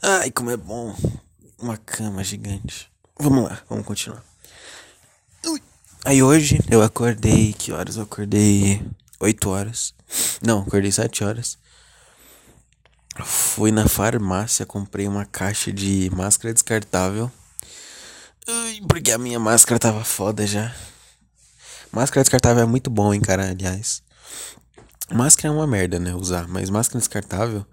[0.00, 0.96] Ai, como é bom.
[1.58, 2.90] Uma cama gigante.
[3.20, 4.22] Vamos lá, vamos continuar.
[5.44, 5.60] Ui.
[6.04, 8.80] Aí hoje eu acordei, que horas eu acordei?
[9.18, 9.92] 8 horas.
[10.40, 11.58] Não, acordei 7 horas.
[13.24, 17.28] Fui na farmácia, comprei uma caixa de máscara descartável.
[18.88, 20.72] Porque a minha máscara tava foda já.
[21.90, 24.00] Máscara descartável é muito bom, hein, cara, aliás.
[25.12, 26.46] Máscara é uma merda, né, usar.
[26.46, 27.66] Mas máscara descartável,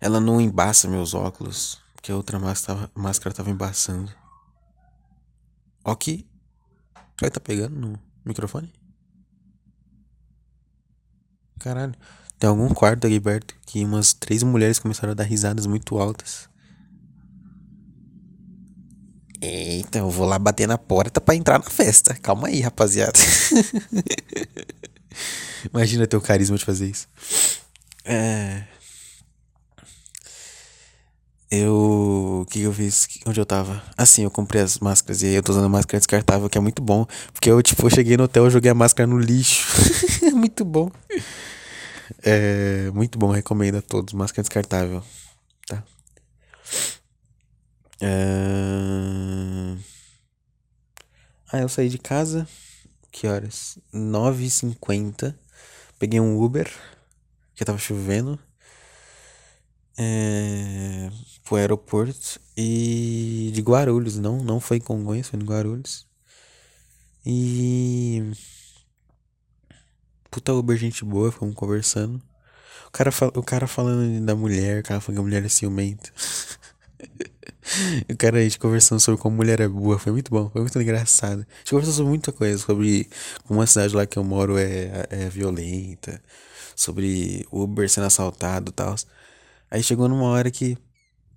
[0.00, 1.78] ela não embaça meus óculos.
[1.94, 4.21] Porque a outra máscara tava, máscara tava embaçando.
[7.18, 8.72] Será que tá pegando no microfone?
[11.58, 11.94] Caralho.
[12.38, 16.48] Tem algum quarto aqui perto que umas três mulheres começaram a dar risadas muito altas.
[19.40, 22.14] Eita, eu vou lá bater na porta para entrar na festa.
[22.14, 23.18] Calma aí, rapaziada.
[25.72, 27.08] Imagina ter o carisma de fazer isso.
[28.04, 28.64] É.
[31.54, 32.40] Eu.
[32.40, 33.06] O que eu fiz?
[33.26, 33.82] Onde eu tava?
[33.94, 36.80] Assim, eu comprei as máscaras e aí eu tô usando máscara descartável, que é muito
[36.80, 37.04] bom.
[37.30, 39.66] Porque eu, tipo, eu cheguei no hotel, eu joguei a máscara no lixo.
[40.24, 40.90] é muito bom.
[42.22, 42.90] É.
[42.94, 44.14] Muito bom, recomendo a todos.
[44.14, 45.04] Máscara descartável.
[45.66, 45.84] Tá?
[48.02, 49.78] Uh...
[51.52, 52.48] Ah, eu saí de casa.
[53.10, 53.78] Que horas?
[53.92, 55.34] 9h50.
[55.98, 56.66] Peguei um Uber.
[57.54, 58.38] Que tava chovendo.
[59.96, 61.10] É...
[61.44, 62.40] Pro aeroporto.
[62.56, 64.18] E de Guarulhos.
[64.18, 66.06] Não, não foi em Congonhas, foi em Guarulhos.
[67.24, 68.32] E.
[70.30, 72.20] Puta Uber, gente boa, fomos conversando.
[72.88, 76.10] O cara, o cara falando da mulher, o cara falando que a mulher é ciumenta.
[78.10, 80.80] o cara, a gente conversando sobre como mulher é boa, foi muito bom, foi muito
[80.80, 81.46] engraçado.
[81.48, 83.08] A gente conversou sobre muita coisa, sobre
[83.44, 86.22] como a cidade lá que eu moro é, é violenta,
[86.74, 88.96] sobre Uber sendo assaltado e tal.
[89.72, 90.76] Aí chegou numa hora que,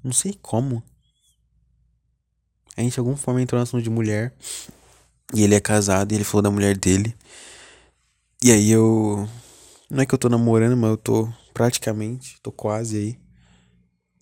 [0.04, 0.84] não sei como,
[2.76, 4.34] a gente de alguma forma entrou no assunto de mulher,
[5.34, 7.16] e ele é casado, e ele falou da mulher dele.
[8.44, 9.26] E aí eu.
[9.90, 13.20] Não é que eu tô namorando, mas eu tô praticamente, tô quase aí.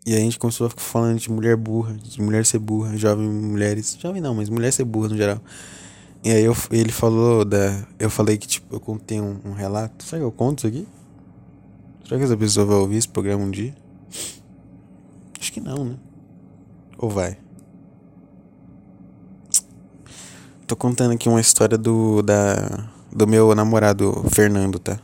[0.06, 3.28] E a gente começou a ficar falando de mulher burra, de mulher ser burra, jovem
[3.28, 3.97] mulheres.
[3.99, 5.41] Jovem não, mas mulher ser burra no geral.
[6.23, 7.88] E aí eu, ele falou da.
[7.97, 10.04] Eu falei que tipo, eu contei um, um relato.
[10.04, 10.88] Será que eu conto isso aqui?
[12.04, 13.82] Será que essa pessoa vai ouvir esse programa um dia?
[15.43, 15.95] Acho que não, né?
[16.97, 17.36] Ou vai?
[20.65, 22.21] Tô contando aqui uma história do.
[22.21, 22.88] da.
[23.12, 24.97] Do meu namorado Fernando, tá?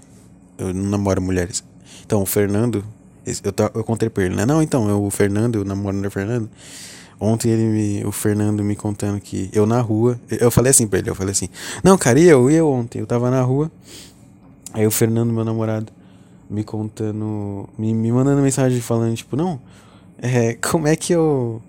[0.58, 1.62] Eu não namoro mulheres.
[2.06, 2.86] Então, o Fernando,
[3.26, 4.46] eu, eu contei pra ele, né?
[4.46, 6.50] Não, então, eu, o Fernando, eu namoro o Fernando.
[7.20, 10.18] Ontem ele me, o Fernando me contando que eu na rua.
[10.32, 11.50] Eu falei assim pra ele, eu falei assim,
[11.84, 13.00] não, cara, e eu, e eu ontem?
[13.00, 13.70] Eu tava na rua.
[14.74, 15.92] Aí o Fernando, meu namorado,
[16.50, 17.68] me contando.
[17.78, 19.60] Me, me mandando mensagem falando, tipo, não,
[20.22, 21.62] é, como é que eu.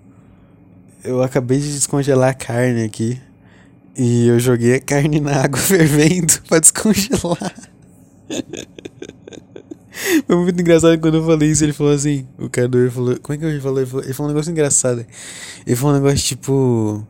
[1.03, 3.19] Eu acabei de descongelar a carne aqui.
[3.97, 7.53] E eu joguei a carne na água fervendo pra descongelar.
[10.25, 11.63] Foi muito engraçado quando eu falei isso.
[11.63, 13.19] Ele falou assim: o cara falou.
[13.19, 13.79] Como é que ele falou?
[13.79, 15.05] Ele falou, ele falou um negócio engraçado.
[15.65, 17.05] Ele falou um negócio tipo.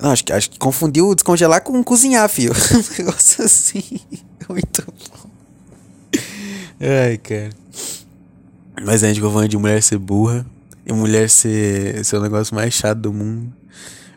[0.00, 2.52] Não, acho que, acho que confundiu descongelar com cozinhar, filho.
[2.72, 3.82] Um negócio assim.
[4.48, 5.30] Muito bom.
[6.80, 7.50] Ai, cara.
[8.84, 10.46] Mas a gente falando de mulher ser burra
[10.86, 13.52] e mulher ser, ser o negócio mais chato do mundo.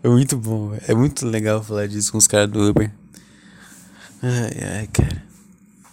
[0.03, 2.91] É muito bom, é muito legal falar disso com os caras do Uber.
[4.23, 5.23] Ai, ai, cara.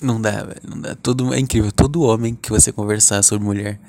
[0.01, 0.95] Não dá, velho, não dá.
[0.95, 3.81] Todo, é incrível, todo homem que você conversar sobre mulher,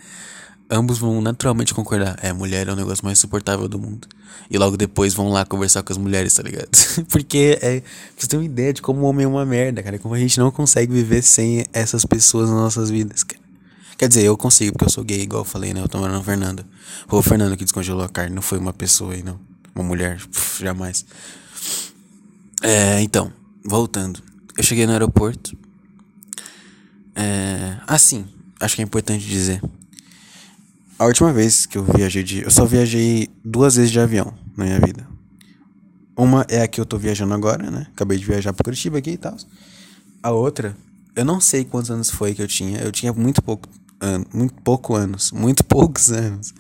[0.69, 2.17] ambos vão naturalmente concordar.
[2.21, 4.07] É, mulher é o negócio mais suportável do mundo.
[4.49, 6.69] E logo depois vão lá conversar com as mulheres, tá ligado?
[7.09, 7.83] Porque é.
[8.17, 9.99] Você tem uma ideia de como o homem é uma merda, cara.
[9.99, 13.48] Como a gente não consegue viver sem essas pessoas nas nossas vidas, cara.
[13.99, 15.81] Quer dizer, eu consigo, porque eu sou gay, igual eu falei, né?
[15.81, 16.65] Eu tô morando no Fernando.
[17.05, 19.37] Foi o Fernando que descongelou a carne, não foi uma pessoa aí, não.
[19.75, 21.05] Uma mulher, Puf, jamais.
[22.61, 23.29] É, então,
[23.61, 24.23] voltando.
[24.57, 25.53] Eu cheguei no aeroporto.
[27.13, 28.25] É, assim,
[28.61, 29.61] acho que é importante dizer.
[30.97, 32.43] A última vez que eu viajei de.
[32.43, 35.05] Eu só viajei duas vezes de avião na minha vida.
[36.15, 37.87] Uma é a que eu tô viajando agora, né?
[37.91, 39.35] Acabei de viajar pro Curitiba aqui e tal.
[40.23, 40.73] A outra,
[41.17, 42.79] eu não sei quantos anos foi que eu tinha.
[42.79, 43.67] Eu tinha muito pouco
[43.99, 44.27] anos.
[44.33, 45.31] Muito pouco anos.
[45.35, 46.53] Muito poucos anos.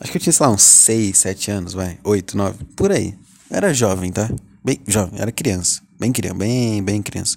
[0.00, 1.98] Acho que eu tinha, sei lá, uns 6, 7 anos, vai.
[2.02, 2.64] 8, 9.
[2.76, 3.14] Por aí.
[3.50, 4.28] Era jovem, tá?
[4.64, 5.80] Bem jovem, era criança.
[5.98, 7.36] Bem criança, bem, bem criança.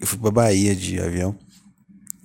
[0.00, 1.36] Eu fui pra Bahia de avião.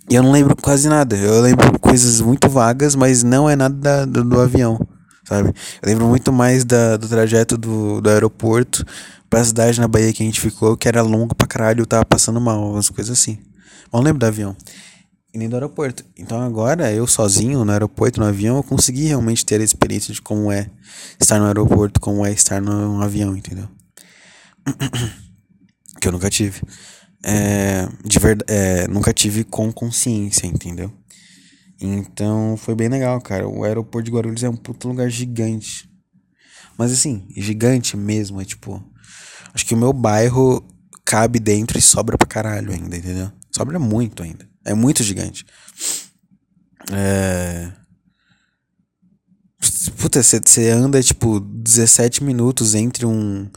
[0.10, 1.15] E eu não lembro quase nada.
[1.15, 4.80] Eu lembro coisas muito vagas, mas não é nada da, do, do, avião,
[5.24, 5.50] sabe?
[5.82, 8.86] Eu lembro muito mais da, do trajeto do, do aeroporto
[9.30, 12.06] pra cidade na Bahia que a gente ficou, que era longo pra caralho, eu tava
[12.06, 13.39] passando mal, umas coisas assim.
[13.91, 14.56] Mas não lembro do avião.
[15.36, 16.06] E nem do aeroporto.
[16.17, 20.21] Então agora, eu sozinho no aeroporto, no avião, eu consegui realmente ter a experiência de
[20.21, 20.69] como é
[21.19, 23.67] estar no aeroporto, como é estar num avião, entendeu?
[26.00, 26.62] que eu nunca tive
[27.28, 30.93] é, de verdade, é, nunca tive com consciência, entendeu?
[31.82, 33.48] Então foi bem legal, cara.
[33.48, 35.89] O aeroporto de Guarulhos é um puto lugar gigante.
[36.78, 38.82] Mas assim, gigante mesmo, é tipo.
[39.54, 40.63] Acho que o meu bairro
[41.04, 43.32] cabe dentro e sobra pra caralho ainda, entendeu?
[43.52, 44.48] Sobra muito ainda.
[44.65, 45.45] É muito gigante.
[46.91, 47.71] É.
[49.97, 53.49] Puta, você anda tipo 17 minutos entre um,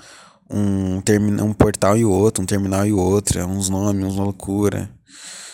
[0.50, 4.90] um, termina, um portal e outro, um terminal e outro, é uns nomes, uns loucura.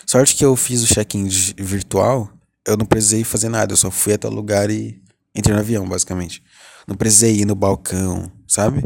[0.06, 1.26] Sorte que eu fiz o check-in
[1.58, 2.30] virtual,
[2.66, 5.02] eu não precisei fazer nada, eu só fui até o lugar e
[5.34, 6.42] entrei no avião, basicamente.
[6.86, 8.84] Não precisei ir no balcão, sabe?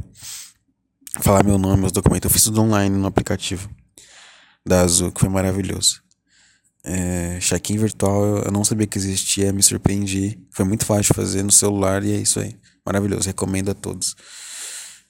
[1.20, 2.31] Falar meu nome, meus documentos.
[2.31, 3.68] Eu fiz tudo online no aplicativo
[4.64, 6.00] da Azul, que foi maravilhoso.
[6.85, 10.38] É, check-in virtual eu não sabia que existia, me surpreendi.
[10.51, 12.55] Foi muito fácil de fazer no celular e é isso aí.
[12.85, 14.14] Maravilhoso, recomendo a todos.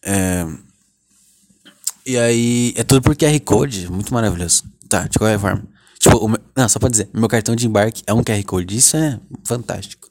[0.03, 0.47] É,
[2.09, 4.65] e aí, é tudo por QR Code, muito maravilhoso.
[4.89, 5.63] Tá, de qualquer forma.
[6.01, 8.97] Tipo, meu, não, só pra dizer, meu cartão de embarque é um QR Code, isso
[8.97, 10.09] é fantástico.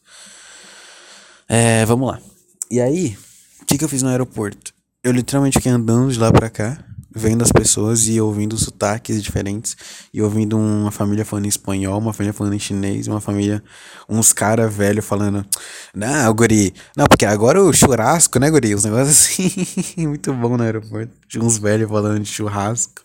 [1.49, 2.21] É, vamos lá.
[2.69, 3.17] E aí,
[3.59, 4.71] o que, que eu fiz no aeroporto?
[5.03, 6.85] Eu literalmente fiquei andando de lá pra cá,
[7.17, 9.75] vendo as pessoas e ouvindo sotaques diferentes.
[10.13, 13.63] E ouvindo uma família falando em espanhol, uma família falando em chinês, uma família.
[14.07, 15.45] Uns caras velhos falando.
[15.93, 16.73] Não, guri.
[16.95, 18.73] Não, porque agora o churrasco, né, guri?
[18.75, 19.51] Os negócios assim.
[20.07, 21.11] muito bom no aeroporto.
[21.27, 23.01] Tinha uns velhos falando de churrasco.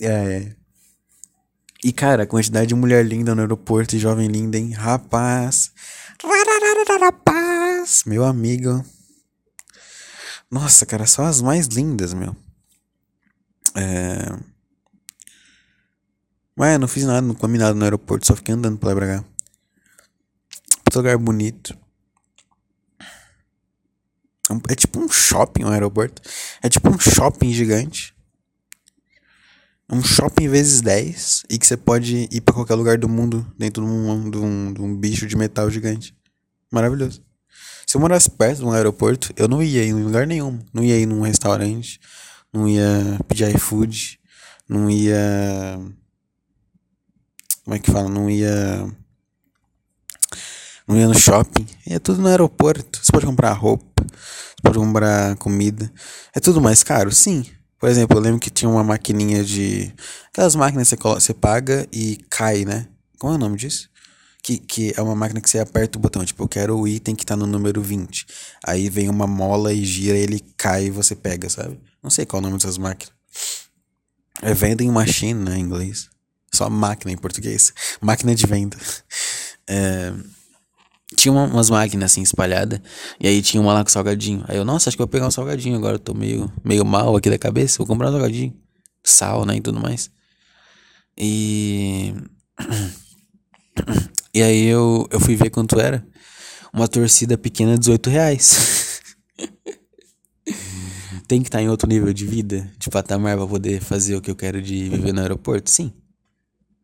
[0.00, 0.52] É.
[1.84, 4.70] E, cara, a quantidade de mulher linda no aeroporto e jovem linda, hein?
[4.70, 5.72] Rapaz.
[7.00, 8.04] Rapaz.
[8.06, 8.84] Meu amigo.
[10.48, 12.36] Nossa, cara, só as mais lindas, meu.
[13.76, 14.52] É...
[16.58, 19.06] Ué, não fiz nada, não comi nada no aeroporto, só fiquei andando pra lá pra
[19.06, 19.24] cá.
[20.94, 21.76] lugar bonito.
[24.50, 26.20] É, é tipo um shopping o um aeroporto.
[26.62, 28.14] É tipo um shopping gigante.
[29.90, 33.84] Um shopping vezes 10 e que você pode ir para qualquer lugar do mundo dentro
[33.84, 36.14] de um, de, um, de um bicho de metal gigante.
[36.70, 37.22] Maravilhoso.
[37.86, 40.58] Se eu morasse perto de um aeroporto, eu não ia em lugar nenhum.
[40.72, 42.00] Não ia ir num restaurante
[42.52, 44.20] não ia pedir iFood,
[44.68, 45.80] não ia.
[47.64, 48.08] Como é que fala?
[48.08, 48.86] Não ia.
[50.86, 51.66] Não ia no shopping.
[51.86, 53.00] É tudo no aeroporto.
[53.02, 55.92] Você pode comprar roupa, você pode comprar comida.
[56.34, 57.10] É tudo mais caro?
[57.10, 57.46] Sim.
[57.78, 59.92] Por exemplo, eu lembro que tinha uma maquininha de.
[60.28, 62.86] Aquelas máquinas que você, você paga e cai, né?
[63.18, 63.88] Qual é o nome disso?
[64.42, 67.14] Que, que é uma máquina que você aperta o botão, tipo, eu quero o item
[67.14, 68.26] que tá no número 20.
[68.66, 71.80] Aí vem uma mola e gira, ele cai e você pega, sabe?
[72.02, 73.14] Não sei qual é o nome dessas máquinas.
[74.40, 76.10] É vending machine, né, em inglês.
[76.52, 77.72] Só máquina em português.
[78.00, 78.76] Máquina de venda.
[79.66, 80.12] É,
[81.16, 82.80] tinha umas máquinas assim espalhadas.
[83.20, 84.44] E aí tinha uma lá com salgadinho.
[84.48, 85.96] Aí eu, nossa, acho que vou pegar um salgadinho agora.
[85.96, 87.78] Eu tô meio, meio mal aqui da cabeça.
[87.78, 88.54] Vou comprar um salgadinho.
[89.04, 89.56] Sal, né?
[89.56, 90.10] E tudo mais.
[91.16, 92.14] E.
[94.34, 96.02] E aí eu, eu fui ver quanto era.
[96.72, 98.80] Uma torcida pequena, 18 reais.
[101.32, 104.20] tem que estar tá em outro nível de vida, de patamar, pra poder fazer o
[104.20, 105.70] que eu quero de viver no aeroporto?
[105.70, 105.90] Sim.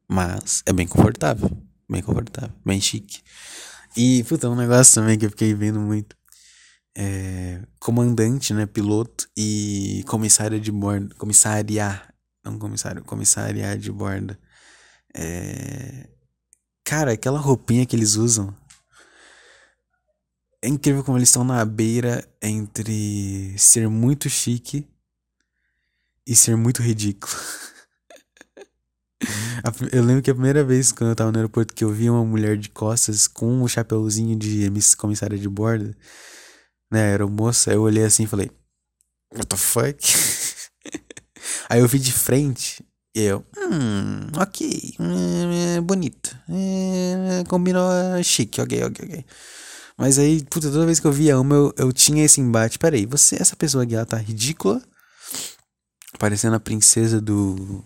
[0.09, 1.51] Mas é bem confortável.
[1.87, 2.57] Bem confortável.
[2.65, 3.21] Bem chique.
[3.95, 6.17] E, puta, um negócio também que eu fiquei vendo muito.
[6.97, 8.65] É, comandante, né?
[8.65, 11.15] Piloto e comissária de bordo.
[11.17, 12.03] Comissária.
[12.43, 14.35] Não comissário, comissária de bordo.
[15.15, 16.09] É,
[16.83, 18.57] cara, aquela roupinha que eles usam.
[20.61, 24.85] É incrível como eles estão na beira entre ser muito chique
[26.27, 27.33] e ser muito ridículo.
[29.93, 32.25] Eu lembro que a primeira vez quando eu tava no aeroporto que eu vi uma
[32.25, 35.95] mulher de costas com um chapeuzinho de comissária de bordo,
[36.91, 38.51] né, era moça, eu olhei assim e falei,
[39.35, 39.99] what the fuck?
[41.69, 47.91] Aí eu vi de frente e eu, hum, ok, hum, bonito, é, combinou
[48.23, 49.25] chique, ok, ok, ok.
[49.99, 52.79] Mas aí, puta, toda vez que eu via uma, eu, eu tinha esse embate.
[52.79, 54.81] Peraí, você, essa pessoa aqui, ela tá ridícula,
[56.21, 57.85] parecendo a princesa do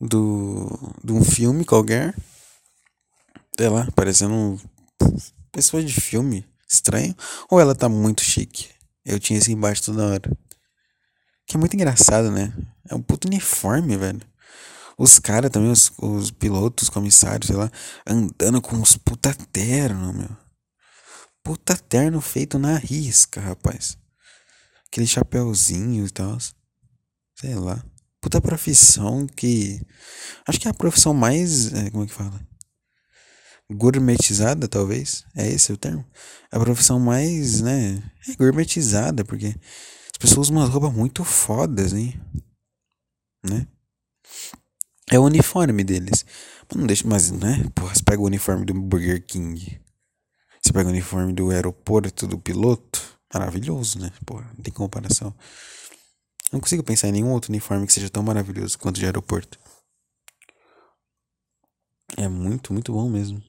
[0.00, 2.14] do de um filme qualquer.
[3.56, 4.58] Sei lá, parecendo um,
[5.52, 7.14] pessoa de filme estranho.
[7.48, 8.68] Ou ela tá muito chique.
[9.04, 10.38] Eu tinha esse embaixo toda hora.
[11.46, 12.52] Que é muito engraçado, né?
[12.88, 14.20] É um puto uniforme, velho.
[14.98, 17.70] Os caras também, os, os pilotos, os comissários, sei lá,
[18.04, 20.47] andando com uns puta terno, meu.
[21.48, 23.96] Puta terno feito na risca, rapaz.
[24.86, 26.36] Aquele chapéuzinho e tal.
[27.40, 27.82] Sei lá
[28.20, 29.80] puta profissão que.
[30.46, 31.72] Acho que é a profissão mais.
[31.72, 32.46] É, como é que fala?
[33.70, 35.24] Gourmetizada, talvez.
[35.34, 36.04] É esse o termo?
[36.52, 38.02] A profissão mais, né?
[38.28, 42.20] É gourmetizada, porque as pessoas usam umas roupas muito fodas, hein?
[43.42, 43.66] Né?
[45.10, 46.24] É o uniforme deles.
[46.74, 47.64] Não deixa, mas, né?
[47.74, 49.80] Porra, você pega o uniforme do Burger King.
[50.68, 53.18] Você pega o uniforme do aeroporto, do piloto.
[53.32, 54.12] Maravilhoso, né?
[54.26, 55.34] Porra, não tem comparação.
[56.52, 59.58] Não consigo pensar em nenhum outro uniforme que seja tão maravilhoso quanto de aeroporto.
[62.18, 63.42] É muito, muito bom mesmo.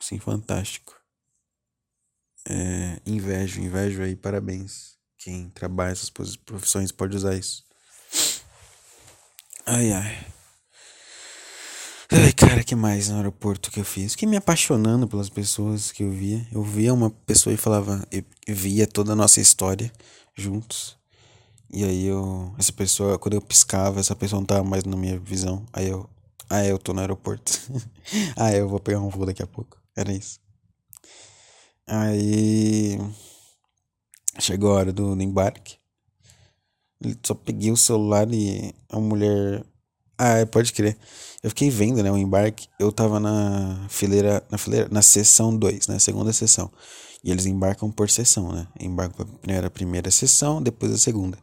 [0.00, 1.00] Sim, fantástico.
[2.44, 4.98] É, invejo, invejo aí, parabéns.
[5.16, 7.64] Quem trabalha essas profissões pode usar isso.
[9.64, 10.26] Ai, ai.
[12.10, 14.12] Ai, cara, que mais no aeroporto que eu fiz?
[14.12, 16.46] Fiquei me apaixonando pelas pessoas que eu via.
[16.50, 19.92] Eu via uma pessoa e falava, eu via toda a nossa história
[20.34, 20.96] juntos.
[21.70, 22.54] E aí eu.
[22.58, 25.66] Essa pessoa, quando eu piscava, essa pessoa não tava mais na minha visão.
[25.72, 26.08] Aí eu.
[26.48, 27.52] Ah, eu tô no aeroporto.
[28.36, 29.78] ah, eu vou pegar um voo daqui a pouco.
[29.94, 30.40] Era isso.
[31.86, 32.98] Aí.
[34.38, 35.76] Chegou a hora do, do embarque.
[37.24, 39.64] Só peguei o celular e a mulher.
[40.18, 40.98] Ah, é, pode crer.
[41.42, 42.66] Eu fiquei vendo, né, o embarque.
[42.78, 46.70] Eu tava na fileira, na fileira, na sessão 2, né, segunda sessão.
[47.22, 48.66] E eles embarcam por sessão, né?
[48.80, 51.38] Embarcam primeiro a primeira sessão, depois a segunda.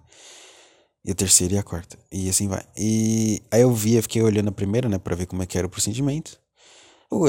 [1.04, 1.98] E a terceira e a quarta.
[2.12, 2.64] E assim vai.
[2.78, 5.68] E aí eu via, fiquei olhando a primeira, né, pra ver como é que era
[5.68, 6.38] o procedimento.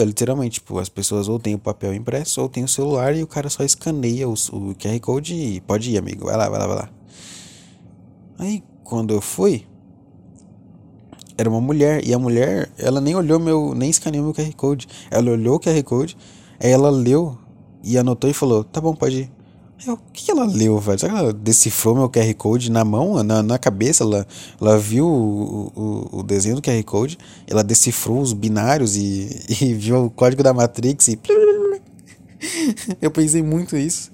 [0.05, 3.27] Literalmente, tipo, as pessoas ou tem o papel impresso ou tem o celular e o
[3.27, 6.25] cara só escaneia o, o QR Code e pode ir, amigo.
[6.25, 6.91] Vai lá, vai lá, vai lá.
[8.39, 9.67] Aí quando eu fui,
[11.37, 12.07] era uma mulher.
[12.07, 14.89] E a mulher, ela nem olhou meu, nem escaneou meu QR Code.
[15.11, 16.17] Ela olhou o QR Code,
[16.61, 17.37] aí ela leu
[17.83, 19.37] e anotou e falou: tá bom, pode ir.
[19.87, 20.99] O que ela leu, velho?
[20.99, 24.03] Será que ela decifrou meu QR Code na mão, na, na cabeça?
[24.03, 24.27] Ela,
[24.61, 29.29] ela viu o, o, o desenho do QR Code, ela decifrou os binários e,
[29.61, 31.19] e viu o código da Matrix e.
[33.01, 34.11] Eu pensei muito isso.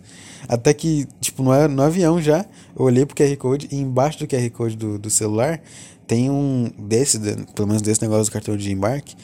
[0.49, 2.45] Até que, tipo, no, no avião já,
[2.77, 5.61] eu olhei pro QR Code e embaixo do QR Code do, do celular
[6.07, 7.19] tem um desse,
[7.55, 9.15] pelo menos desse negócio do cartão de embarque,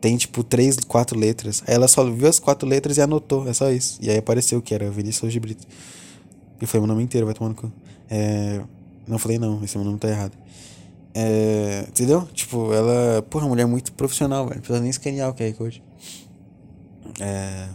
[0.00, 1.62] tem tipo três, quatro letras.
[1.66, 3.98] Aí ela só viu as quatro letras e anotou, é só isso.
[4.02, 5.66] E aí apareceu que era Vinícius de Brito.
[6.60, 7.72] E foi meu nome inteiro, vai tomar no cu.
[8.10, 8.60] É...
[9.06, 10.32] Não falei não, esse meu nome tá errado.
[11.14, 11.86] É...
[11.88, 12.28] Entendeu?
[12.32, 14.56] Tipo, ela, porra, mulher muito profissional, velho.
[14.56, 15.82] Não precisa nem escanear o QR Code.
[17.20, 17.68] É.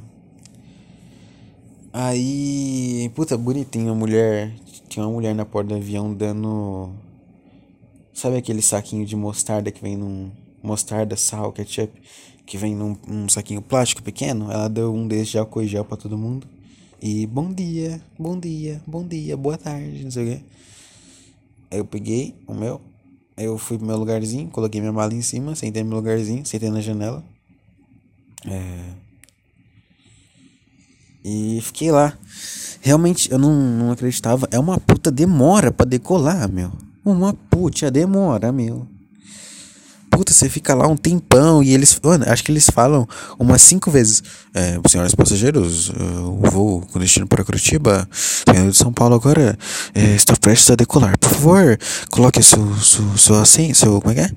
[1.92, 4.54] Aí, puta, bonitinho, a mulher.
[4.88, 6.92] Tinha uma mulher na porta do avião dando.
[8.20, 10.30] Sabe aquele saquinho de mostarda que vem num
[10.62, 11.90] mostarda, sal, ketchup,
[12.46, 16.18] que vem num, saquinho plástico pequeno, ela deu um desses de álcool gel pra todo
[16.18, 16.46] mundo.
[17.02, 20.44] E bom dia, bom dia, bom dia, boa tarde, não sei o quê.
[21.72, 22.82] Aí eu peguei o meu,
[23.38, 26.70] eu fui pro meu lugarzinho, coloquei minha mala em cima, sentei no meu lugarzinho, sentei
[26.70, 27.24] na janela.
[28.46, 28.84] É...
[31.24, 32.18] E fiquei lá.
[32.82, 34.46] Realmente, eu não, não acreditava.
[34.52, 36.70] É uma puta demora pra decolar, meu.
[37.04, 38.88] Uma puta demora, meu.
[40.12, 43.90] puta, você fica lá um tempão e eles, mano, acho que eles falam umas cinco
[43.90, 44.22] vezes.
[44.54, 49.58] É, senhores passageiros, o voo com destino para Curitiba, saindo de São Paulo agora,
[49.94, 51.18] é, está prestes a decolar.
[51.18, 51.80] Por favor,
[52.10, 53.36] coloque seu, seu, seu
[53.74, 54.32] seu, como é que é?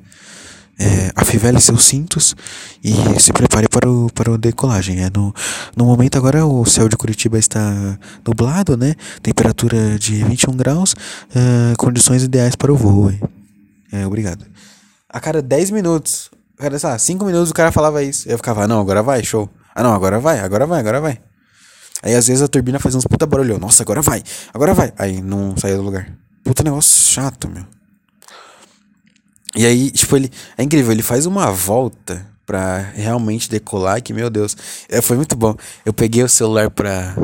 [0.82, 2.34] É, afivele seus cintos
[2.82, 5.02] e se prepare para o, para o decolagem.
[5.02, 5.32] É, no,
[5.76, 8.94] no momento agora o céu de Curitiba está nublado, né?
[9.22, 13.12] Temperatura de 21 graus, uh, condições ideais para o voo.
[13.92, 14.44] É, obrigado.
[15.08, 18.28] A cada 10 minutos, a cada, sei lá, 5 minutos o cara falava isso.
[18.28, 19.48] Eu ficava, não, agora vai, show.
[19.74, 21.18] Ah não, agora vai, agora vai, agora vai.
[22.02, 23.58] Aí às vezes a turbina fazia uns puta barulho.
[23.58, 24.22] Nossa, agora vai,
[24.52, 24.92] agora vai.
[24.98, 26.12] Aí não saía do lugar.
[26.42, 27.64] Puta negócio chato, meu.
[29.54, 30.30] E aí, tipo, ele.
[30.56, 34.56] É incrível, ele faz uma volta pra realmente decolar, que, meu Deus.
[34.88, 35.54] É, foi muito bom.
[35.84, 37.14] Eu peguei o celular pra,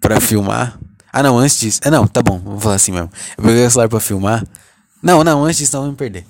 [0.00, 0.78] pra filmar.
[1.12, 1.80] Ah, não, antes disso.
[1.84, 3.10] É, não, tá bom, vou falar assim mesmo.
[3.36, 4.44] Eu peguei o celular pra filmar.
[5.02, 6.26] Não, não, antes disso, não vou me perder.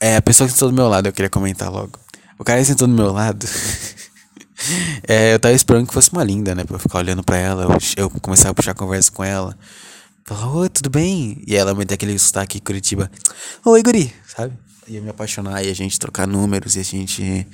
[0.00, 1.98] É, a pessoa que sentou do meu lado, eu queria comentar logo.
[2.38, 3.46] O cara que sentou do meu lado.
[5.06, 6.64] é, eu tava esperando que fosse uma linda, né?
[6.64, 7.66] Pra eu ficar olhando pra ela.
[7.96, 9.56] Eu, começar a puxar conversa com ela.
[10.24, 11.42] Falar, oi, tudo bem?
[11.46, 13.10] E ela me dá aquele sotaque Curitiba.
[13.64, 14.63] Oi, guri, sabe?
[14.88, 17.46] Ia me apaixonar e a gente trocar números e a gente.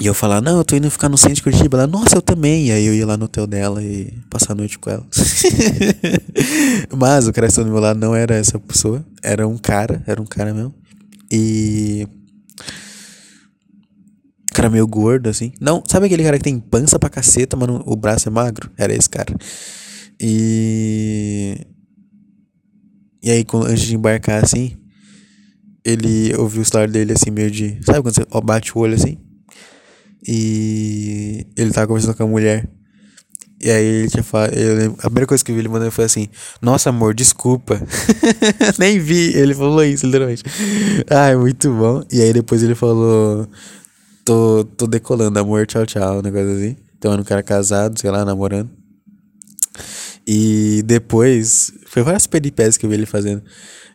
[0.00, 1.78] E eu falar, não, eu tô indo ficar no centro de Curitiba.
[1.78, 2.66] Ela, nossa, eu também.
[2.66, 5.06] E aí eu ia lá no hotel dela e passar a noite com ela.
[6.96, 9.04] Mas o cara que estava do meu lado não era essa pessoa.
[9.22, 10.74] Era um cara, era um cara mesmo.
[11.30, 12.08] E.
[14.52, 15.52] Cara meio gordo, assim.
[15.60, 18.70] Não, sabe aquele cara que tem pança pra caceta, mas o braço é magro?
[18.76, 19.34] Era esse cara.
[20.20, 21.56] E.
[23.22, 24.76] E aí, antes de embarcar assim,
[25.84, 27.78] ele ouviu o celular dele assim, meio de.
[27.84, 29.18] Sabe quando você bate o olho assim?
[30.26, 32.68] E ele tava conversando com a mulher.
[33.60, 34.52] E aí ele tinha falado.
[34.98, 36.28] a primeira coisa que eu vi ele mandando foi assim:
[36.60, 37.80] Nossa, amor, desculpa.
[38.78, 39.36] Nem vi.
[39.36, 40.42] Ele falou isso, literalmente.
[41.10, 42.02] Ai, muito bom.
[42.10, 43.46] E aí depois ele falou:
[44.24, 46.18] Tô, tô decolando, amor, tchau, tchau.
[46.18, 46.76] Um negócio assim.
[46.98, 48.70] Então era um cara casado, sei lá, namorando.
[50.26, 51.72] E depois.
[51.86, 53.42] Foi várias peripécias que eu vi ele fazendo.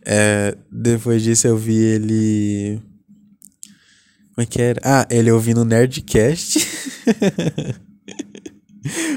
[0.06, 2.82] É, depois disso eu vi ele.
[4.34, 4.80] Como é que era?
[4.84, 6.60] Ah, ele ouvindo Nerdcast.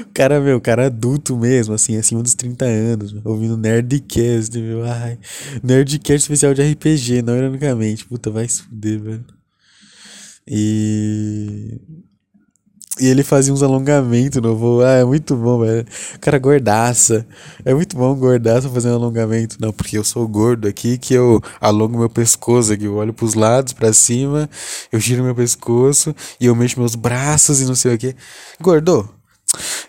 [0.05, 4.83] o cara, meu, cara adulto mesmo, assim, acima dos 30 anos, ouvindo Nerdcast, meu.
[4.83, 5.17] Ai,
[5.63, 8.05] Nerdcast especial de RPG, não ironicamente.
[8.05, 9.25] Puta, vai se fuder, velho.
[10.47, 11.79] E.
[12.99, 14.81] E ele fazia uns alongamentos no voo.
[14.81, 15.83] Ah, é muito bom, velho.
[16.21, 17.25] Cara, gordaça.
[17.65, 19.57] É muito bom gordaça fazendo alongamento.
[19.59, 22.85] Não, porque eu sou gordo aqui, que eu alongo meu pescoço aqui.
[22.85, 24.47] Eu olho pros lados, para cima,
[24.91, 28.15] eu giro meu pescoço e eu mexo meus braços e não sei o que.
[28.61, 29.09] Gordo,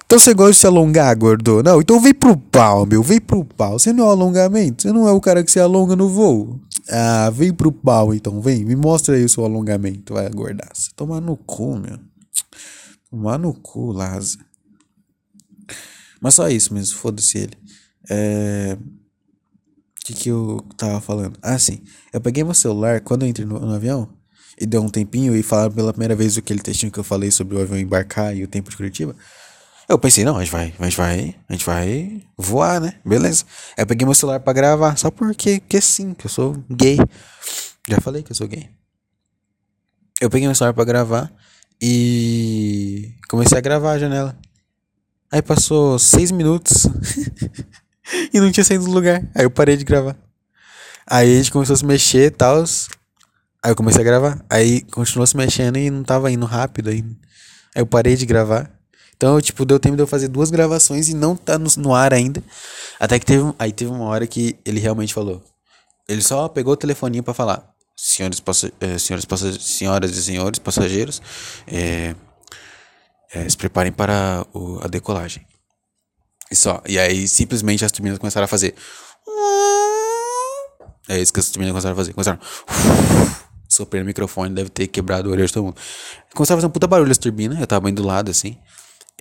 [0.06, 1.62] então você gosta de se alongar, gordo?
[1.62, 3.02] Não, então vem pro pau, meu.
[3.02, 3.78] Vem pro pau.
[3.78, 4.82] Você não é o alongamento?
[4.82, 6.60] Você não é o cara que se alonga no voo?
[6.90, 8.40] Ah, vem pro pau então.
[8.40, 10.14] Vem, me mostra aí o seu alongamento.
[10.14, 10.90] Vai, gordaça.
[10.94, 11.98] Tomar no cu, meu.
[13.14, 14.38] Tomar no cu, Laza.
[16.20, 17.56] Mas só isso mesmo, foda-se ele.
[18.10, 18.76] É.
[18.76, 21.38] O que, que eu tava falando?
[21.40, 21.80] Ah, sim.
[22.12, 24.12] Eu peguei meu celular quando eu entrei no, no avião
[24.60, 27.56] e deu um tempinho e falaram pela primeira vez aquele textinho que eu falei sobre
[27.56, 29.14] o avião embarcar e o tempo de Curitiba.
[29.88, 33.00] Eu pensei, não, a gente vai, a gente vai, a gente vai voar, né?
[33.04, 33.44] Beleza.
[33.76, 36.98] Aí eu peguei meu celular para gravar, só porque que sim, que eu sou gay.
[37.88, 38.68] Já falei que eu sou gay.
[40.20, 41.32] Eu peguei meu celular para gravar
[41.80, 44.36] e comecei a gravar a janela.
[45.30, 46.86] Aí passou seis minutos
[48.32, 49.22] e não tinha saído do lugar.
[49.34, 50.16] Aí eu parei de gravar.
[51.06, 52.62] Aí a gente começou a se mexer e tal.
[53.62, 54.44] Aí eu comecei a gravar.
[54.48, 57.16] Aí continuou se mexendo e não tava indo rápido ainda.
[57.74, 58.70] Aí eu parei de gravar.
[59.16, 62.12] Então, tipo, deu tempo de eu fazer duas gravações e não tá no, no ar
[62.12, 62.42] ainda.
[63.00, 65.42] Até que teve, aí teve uma hora que ele realmente falou.
[66.08, 68.42] Ele só pegou o telefoninho para falar senhores,
[68.80, 69.26] eh, senhores
[69.60, 71.22] senhoras e senhores passageiros,
[71.66, 72.14] é,
[73.32, 75.46] é, se preparem para o, a decolagem.
[76.50, 76.82] E só.
[76.86, 78.74] E aí simplesmente as turbinas começaram a fazer.
[81.08, 82.12] É isso que as turbinas começaram a fazer.
[82.12, 82.38] Começaram.
[83.68, 85.76] Soprei no microfone, deve ter quebrado o orelha de todo mundo.
[86.34, 88.56] Começaram a fazer um puta barulho as turbinas, eu tava bem do lado assim.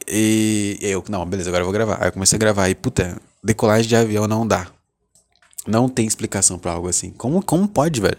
[0.07, 2.01] E, e eu, não, beleza, agora eu vou gravar.
[2.01, 2.69] Aí eu comecei a gravar.
[2.69, 4.67] E puta, decolagem de avião não dá.
[5.65, 7.11] Não tem explicação pra algo assim.
[7.11, 8.17] Como, como pode, velho?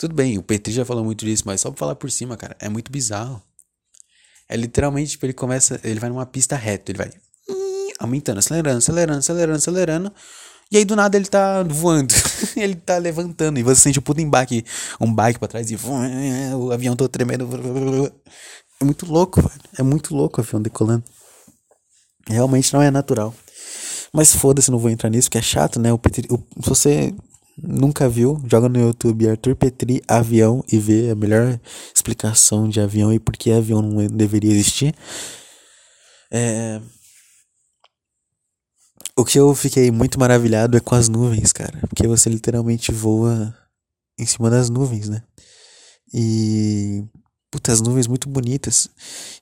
[0.00, 2.56] Tudo bem, o Petri já falou muito disso, mas só pra falar por cima, cara,
[2.58, 3.42] é muito bizarro.
[4.48, 7.10] É literalmente, tipo, ele começa, ele vai numa pista reta, ele vai
[7.98, 10.12] aumentando, acelerando, acelerando, acelerando, acelerando.
[10.72, 12.14] E aí do nada ele tá voando,
[12.56, 15.76] ele tá levantando e você sente o um puto um bike para trás e
[16.56, 17.46] o avião todo tremendo.
[18.80, 19.60] É muito louco, velho.
[19.78, 21.04] É muito louco o avião decolando.
[22.26, 23.34] Realmente não é natural.
[24.14, 25.92] Mas foda-se, não vou entrar nisso, porque é chato, né?
[25.92, 27.14] O Petri, o, se você
[27.62, 31.60] nunca viu, joga no YouTube Arthur Petri avião e vê a melhor
[31.94, 34.94] explicação de avião e por que avião não deveria existir.
[36.30, 36.80] É...
[39.16, 41.78] O que eu fiquei muito maravilhado é com as nuvens, cara.
[41.88, 43.54] Porque você literalmente voa
[44.18, 45.22] em cima das nuvens, né?
[46.12, 47.04] E.
[47.50, 48.88] Puta, as nuvens muito bonitas.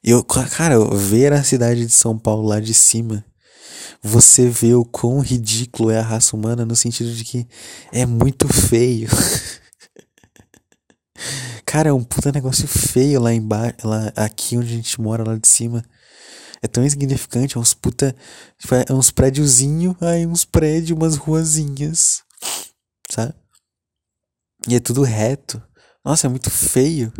[0.02, 3.24] E eu, cara, ver a cidade de São Paulo lá de cima
[4.02, 7.46] você vê o quão ridículo é a raça humana no sentido de que
[7.92, 9.08] é muito feio.
[11.66, 15.36] Cara, é um puta negócio feio lá embaixo, lá, aqui onde a gente mora, lá
[15.36, 15.84] de cima.
[16.62, 18.14] É tão insignificante, é uns puta.
[18.58, 22.22] Tipo, é uns prédiozinhos, aí uns prédios, umas ruazinhas.
[23.10, 23.34] Sabe?
[24.68, 25.62] E é tudo reto.
[26.04, 27.12] Nossa, é muito feio.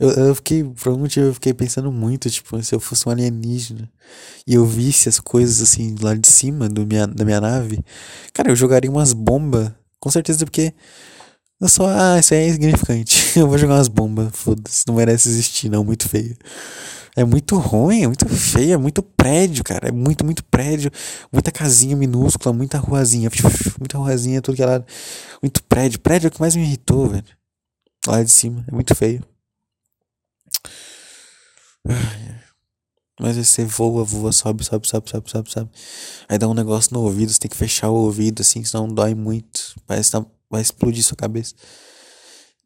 [0.00, 3.12] Eu, eu fiquei, por algum motivo, eu fiquei pensando muito, tipo, se eu fosse um
[3.12, 3.86] alienígena
[4.46, 7.84] e eu visse as coisas assim lá de cima do minha, da minha nave,
[8.32, 9.70] cara, eu jogaria umas bombas,
[10.00, 10.72] com certeza, porque
[11.60, 13.32] eu só, ah, isso aí é insignificante.
[13.38, 16.34] eu vou jogar umas bombas, foda-se, não merece existir, não, muito feio.
[17.16, 19.88] É muito ruim, é muito feio, é muito prédio, cara.
[19.88, 20.90] É muito, muito prédio.
[21.32, 23.28] Muita casinha minúscula, muita ruazinha.
[23.78, 24.84] Muita ruazinha, tudo que ela.
[25.42, 25.98] Muito prédio.
[26.00, 27.24] Prédio é o que mais me irritou, velho.
[28.06, 28.64] Lá de cima.
[28.68, 29.22] É muito feio.
[33.20, 35.70] Mas você voa, voa, sobe, sobe, sobe, sobe, sobe, sobe.
[36.28, 39.14] Aí dá um negócio no ouvido, você tem que fechar o ouvido, assim, senão dói
[39.14, 39.74] muito.
[39.86, 41.54] Parece que tá, vai explodir sua cabeça.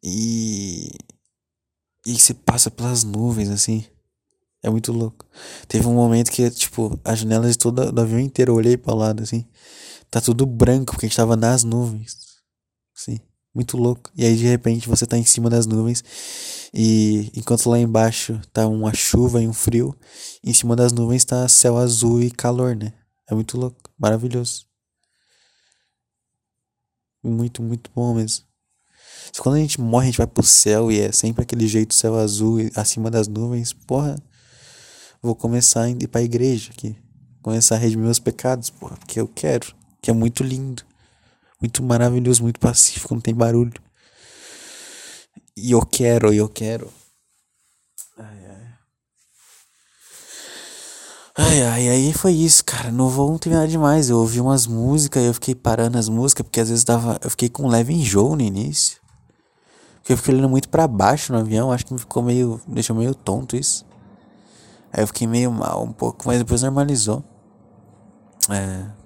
[0.01, 0.91] E.
[2.05, 3.85] E você passa pelas nuvens, assim.
[4.63, 5.25] É muito louco.
[5.67, 9.23] Teve um momento que, tipo, as janelas toda do avião inteiro eu olhei para lado,
[9.23, 9.45] assim.
[10.09, 12.17] Tá tudo branco, porque a gente tava nas nuvens.
[12.93, 13.19] Sim.
[13.55, 14.11] Muito louco.
[14.17, 16.03] E aí de repente você tá em cima das nuvens
[16.73, 19.97] e enquanto lá embaixo tá uma chuva e um frio,
[20.43, 22.91] em cima das nuvens tá céu azul e calor, né?
[23.29, 24.65] É muito louco, maravilhoso.
[27.23, 28.45] Muito, muito bom mesmo.
[29.39, 32.15] Quando a gente morre, a gente vai pro céu e é sempre aquele jeito céu
[32.15, 34.17] azul acima das nuvens, porra.
[35.21, 36.95] Vou começar a ir pra igreja aqui.
[37.41, 39.73] Começar a redimir meus pecados, porra, porque eu quero.
[40.01, 40.84] Que é muito lindo
[41.61, 43.73] muito maravilhoso, muito pacífico, não tem barulho.
[45.57, 46.91] E eu quero, eu quero.
[48.17, 48.65] Ai, ai.
[51.37, 52.91] Ai, ai, aí foi isso, cara.
[52.91, 54.09] Não vou terminar demais.
[54.09, 57.17] Eu ouvi umas músicas e eu fiquei parando as músicas, porque às vezes dava.
[57.23, 58.99] Eu fiquei com um leve enjoo no início.
[59.95, 62.61] Porque eu fiquei olhando muito para baixo no avião, acho que me ficou meio.
[62.67, 63.85] deixou meio tonto isso.
[64.93, 67.23] Aí eu fiquei meio mal um pouco, mas depois normalizou.
[68.49, 69.04] É.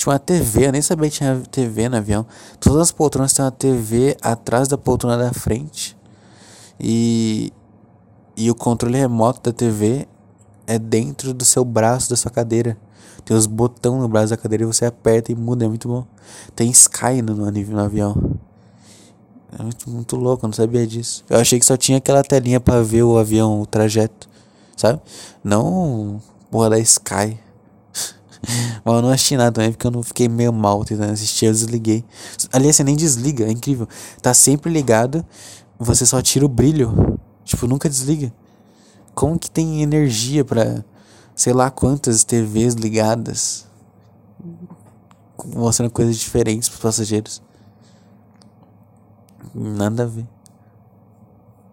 [0.00, 2.24] Tinha uma TV, eu nem sabia que tinha TV no avião.
[2.58, 5.94] Todas as poltronas têm uma TV atrás da poltrona da frente.
[6.80, 7.52] E,
[8.34, 10.08] e o controle remoto da TV
[10.66, 12.78] é dentro do seu braço, da sua cadeira.
[13.26, 16.06] Tem os botões no braço da cadeira e você aperta e muda, é muito bom.
[16.56, 18.38] Tem Sky no, no, avião.
[19.52, 21.26] É muito, muito louco, eu não sabia disso.
[21.28, 24.30] Eu achei que só tinha aquela telinha para ver o avião, o trajeto,
[24.78, 24.98] sabe?
[25.44, 27.38] Não porra da Sky.
[28.84, 31.52] Mas eu não assisti nada também porque eu não fiquei meio mal tentando assistir, eu
[31.52, 32.04] desliguei.
[32.52, 33.88] Aliás, você nem desliga, é incrível.
[34.22, 35.24] Tá sempre ligado,
[35.78, 37.18] você só tira o brilho.
[37.44, 38.32] Tipo, nunca desliga.
[39.14, 40.84] Como que tem energia para
[41.34, 43.66] sei lá quantas TVs ligadas
[45.44, 47.42] mostrando coisas diferentes pros passageiros?
[49.54, 50.26] Nada a ver.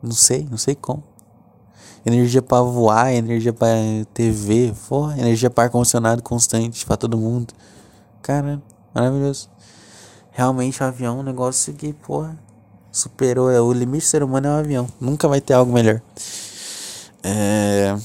[0.01, 1.03] Não sei, não sei como
[2.05, 3.75] energia para voar, energia para
[4.13, 7.53] TV, porra, energia para ar-condicionado constante para todo mundo.
[8.21, 8.61] Cara,
[8.93, 9.49] maravilhoso.
[10.31, 12.37] Realmente o avião é um negócio que, porra,
[12.91, 13.49] superou.
[13.49, 14.87] É, o limite do ser humano é o avião.
[14.99, 16.01] Nunca vai ter algo melhor.
[17.23, 17.95] É.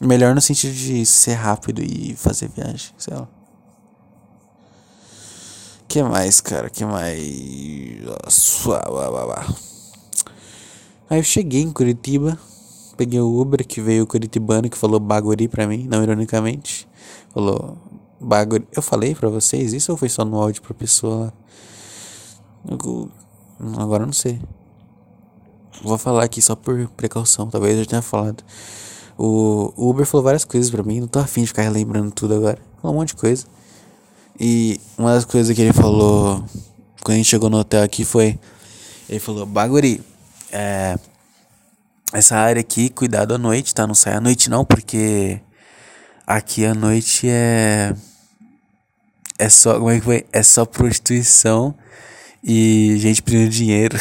[0.00, 3.26] Melhor no sentido de ser rápido e fazer viagem, sei lá.
[5.88, 6.68] que mais, cara?
[6.68, 7.18] que mais?
[11.08, 12.38] Aí eu cheguei em Curitiba
[12.94, 16.88] peguei o Uber que veio o Curitibano que falou Baguri pra mim, não ironicamente.
[17.32, 17.76] Falou
[18.20, 18.66] Baguri.
[18.74, 21.32] Eu falei pra vocês isso ou foi só no áudio pra pessoa?
[22.68, 23.10] Eu,
[23.78, 24.40] agora não sei.
[25.82, 28.42] Vou falar aqui só por precaução, talvez eu tenha falado.
[29.18, 32.34] O, o Uber falou várias coisas pra mim, não tô afim de ficar lembrando tudo
[32.34, 32.58] agora.
[32.80, 33.46] Falou um monte de coisa.
[34.38, 36.44] E uma das coisas que ele falou
[37.02, 38.38] quando a gente chegou no hotel aqui foi.
[39.08, 40.02] Ele falou, Baguri,
[40.50, 40.98] é
[42.14, 43.86] essa área aqui, cuidado à noite, tá?
[43.86, 45.40] Não sai à noite não, porque
[46.24, 47.92] aqui à noite é
[49.36, 50.24] é só, como é que foi?
[50.32, 51.74] É só prostituição
[52.42, 53.98] e gente pedindo dinheiro.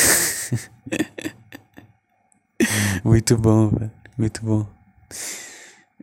[3.04, 3.92] muito bom, velho.
[4.16, 4.68] Muito bom.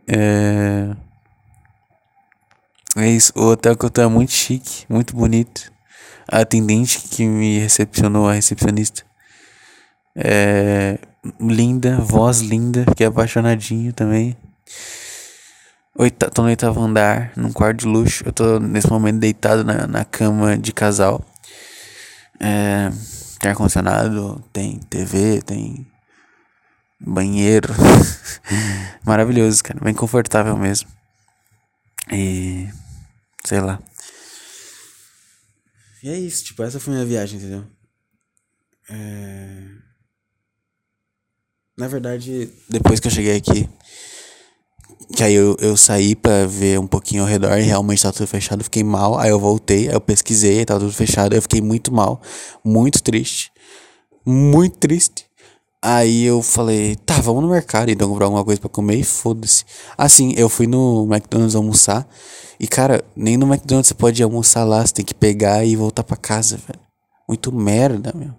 [0.05, 0.93] É...
[2.97, 5.71] É isso, o hotel que eu tô é muito chique, muito bonito.
[6.27, 9.03] A atendente que me recepcionou, a recepcionista,
[10.13, 10.99] é
[11.39, 14.35] linda, voz linda, fiquei apaixonadinho também.
[15.95, 18.23] Oita, tô no oitavo andar, num quarto de luxo.
[18.25, 21.23] Eu tô nesse momento deitado na, na cama de casal.
[22.39, 22.89] É,
[23.39, 25.85] tem ar-condicionado, tem TV, tem
[26.99, 27.73] banheiro.
[29.03, 29.79] Maravilhoso, cara.
[29.79, 30.89] Bem confortável mesmo.
[32.11, 32.69] E.
[33.45, 33.79] Sei lá.
[36.03, 37.65] E é isso, tipo, essa foi minha viagem, entendeu?
[38.89, 39.90] É...
[41.81, 43.67] Na verdade, depois que eu cheguei aqui,
[45.15, 48.27] que aí eu, eu saí pra ver um pouquinho ao redor e realmente tá tudo
[48.27, 49.17] fechado, fiquei mal.
[49.17, 52.21] Aí eu voltei, aí eu pesquisei, aí tudo fechado, eu fiquei muito mal,
[52.63, 53.51] muito triste.
[54.23, 55.25] Muito triste.
[55.81, 59.65] Aí eu falei, tá, vamos no mercado então comprar alguma coisa pra comer e foda-se.
[59.97, 62.07] Assim, eu fui no McDonald's almoçar.
[62.59, 66.03] E cara, nem no McDonald's você pode almoçar lá, você tem que pegar e voltar
[66.03, 66.79] pra casa, velho.
[67.27, 68.35] Muito merda, meu.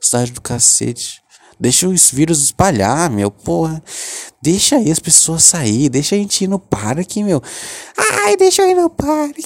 [0.00, 1.21] Cidade do cacete.
[1.62, 3.80] Deixa os vírus espalhar, meu, porra.
[4.42, 7.40] Deixa aí as pessoas sair, deixa a gente ir no parque, meu.
[7.96, 9.44] Ai, deixa eu ir no parque.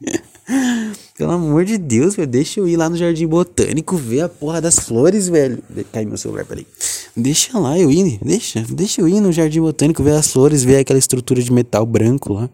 [1.18, 2.26] Pelo amor de Deus, velho.
[2.26, 5.62] Deixa eu ir lá no Jardim Botânico ver a porra das flores, velho.
[5.92, 6.66] Cai meu celular, peraí.
[7.14, 8.64] Deixa lá eu ir, deixa.
[8.66, 12.32] Deixa eu ir no Jardim Botânico ver as flores, ver aquela estrutura de metal branco
[12.32, 12.48] lá.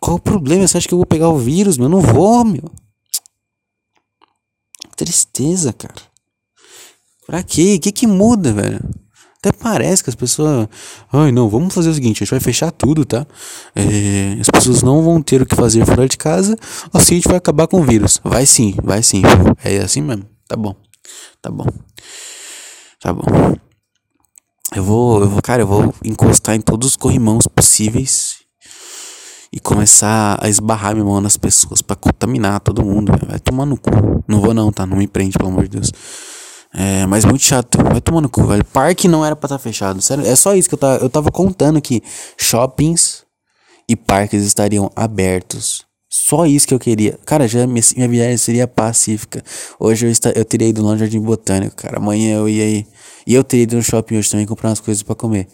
[0.00, 0.66] Qual o problema?
[0.66, 1.84] Você acha que eu vou pegar o vírus, meu?
[1.86, 2.70] Eu não vou, meu.
[4.96, 6.13] Tristeza, cara.
[7.26, 7.76] Pra quê?
[7.76, 8.80] O que que muda, velho?
[9.38, 10.68] Até parece que as pessoas.
[11.12, 13.26] Ai, não, vamos fazer o seguinte: a gente vai fechar tudo, tá?
[13.74, 16.56] É, as pessoas não vão ter o que fazer fora de casa,
[16.92, 18.20] assim a gente vai acabar com o vírus.
[18.24, 19.22] Vai sim, vai sim.
[19.62, 20.24] É assim mesmo.
[20.48, 20.74] Tá bom.
[21.42, 21.66] Tá bom.
[23.00, 23.54] Tá bom.
[24.74, 28.36] Eu vou, eu vou, cara, eu vou encostar em todos os corrimãos possíveis
[29.52, 33.12] e começar a esbarrar minha mão nas pessoas para contaminar todo mundo.
[33.28, 33.90] Vai tomar no cu.
[34.26, 34.86] Não vou não, tá?
[34.86, 35.92] Não me prende, pelo amor de Deus.
[36.76, 37.78] É, mas muito chato.
[37.82, 38.64] Vai tomar no cu, velho.
[38.64, 40.02] Parque não era pra estar tá fechado.
[40.02, 42.02] Sério, é só isso que eu tava, eu tava contando que
[42.36, 43.24] shoppings
[43.88, 45.84] e parques estariam abertos.
[46.10, 47.18] Só isso que eu queria.
[47.24, 49.42] Cara, já minha, minha viagem seria pacífica.
[49.78, 51.98] Hoje eu, está, eu teria ido no Jardim Botânico, cara.
[51.98, 52.86] Amanhã eu ia.
[53.26, 55.48] E eu teria ido no shopping hoje também comprar umas coisas para comer.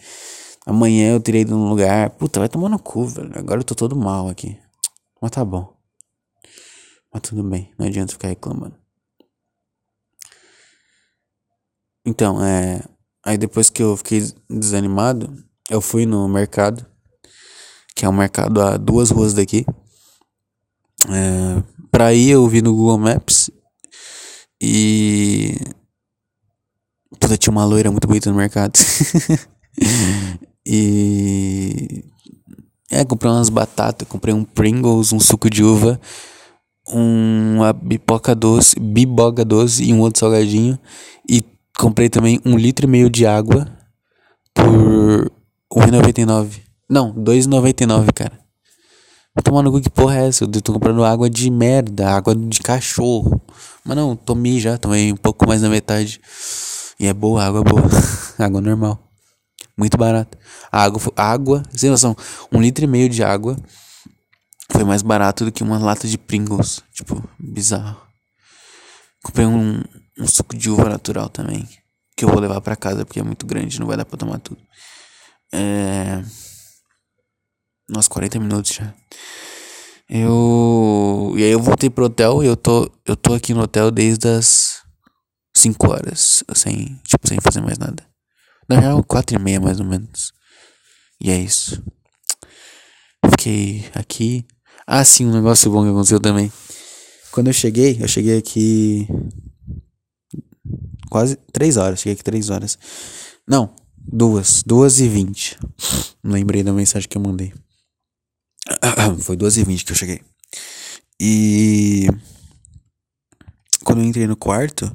[0.67, 2.11] Amanhã eu teria ido num lugar.
[2.11, 3.31] Puta, vai tomar no cu, velho.
[3.35, 4.57] Agora eu tô todo mal aqui.
[5.21, 5.73] Mas tá bom.
[7.13, 7.71] Mas tudo bem.
[7.79, 8.80] Não adianta ficar reclamando.
[12.05, 12.83] Então, é.
[13.25, 15.33] Aí depois que eu fiquei desanimado,
[15.69, 16.85] eu fui no mercado,
[17.95, 19.67] que é um mercado a duas ruas daqui.
[21.09, 23.51] É, pra ir eu vi no Google Maps
[24.61, 25.55] e.
[27.19, 28.79] Puta, tinha uma loira muito bonita no mercado.
[30.67, 32.05] e.
[32.91, 36.01] É, comprei umas batatas, comprei um Pringles, um suco de uva,
[36.89, 40.79] uma pipoca doce, biboga doce e um outro salgadinho.
[41.29, 41.41] E
[41.81, 43.67] Comprei também um litro e meio de água
[44.53, 46.61] por R$1,99.
[46.87, 48.39] Não, R$2,99, cara.
[49.35, 50.45] Vou tomar no cu que porra é essa?
[50.45, 53.41] Eu tô comprando água de merda, água de cachorro.
[53.83, 56.21] Mas não, tomei já, tomei um pouco mais da metade.
[56.99, 57.89] E é boa, água boa.
[58.39, 59.03] água normal.
[59.75, 60.37] Muito barato.
[60.71, 62.15] água, água, sem noção,
[62.53, 63.57] um litro e meio de água
[64.71, 66.83] foi mais barato do que uma lata de Pringles.
[66.93, 67.97] Tipo, bizarro.
[69.23, 69.83] Comprei um,
[70.21, 71.67] um suco de uva natural também.
[72.17, 74.39] Que eu vou levar para casa porque é muito grande, não vai dar pra tomar
[74.39, 74.61] tudo.
[75.53, 76.23] É.
[77.89, 78.95] Nossa, 40 minutos já.
[80.09, 81.35] Eu.
[81.37, 82.91] E aí eu voltei pro hotel e eu tô.
[83.07, 84.83] Eu tô aqui no hotel desde as
[85.57, 86.45] 5 horas.
[86.55, 87.01] Sem.
[87.07, 88.07] Tipo, sem fazer mais nada.
[88.69, 90.33] Na real, 4 e meia mais ou menos.
[91.21, 91.83] E é isso.
[93.31, 94.47] Fiquei aqui.
[94.87, 96.53] Ah, sim, um negócio bom que aconteceu também.
[97.33, 99.07] Quando eu cheguei, eu cheguei aqui
[101.11, 102.01] quase três horas.
[102.01, 102.79] Cheguei aqui três horas.
[103.47, 104.63] Não, duas.
[104.65, 105.59] Duas e vinte.
[106.25, 107.53] Lembrei da mensagem que eu mandei.
[109.21, 110.23] Foi duas e vinte que eu cheguei.
[111.21, 112.09] E
[113.85, 114.91] quando eu entrei no quarto,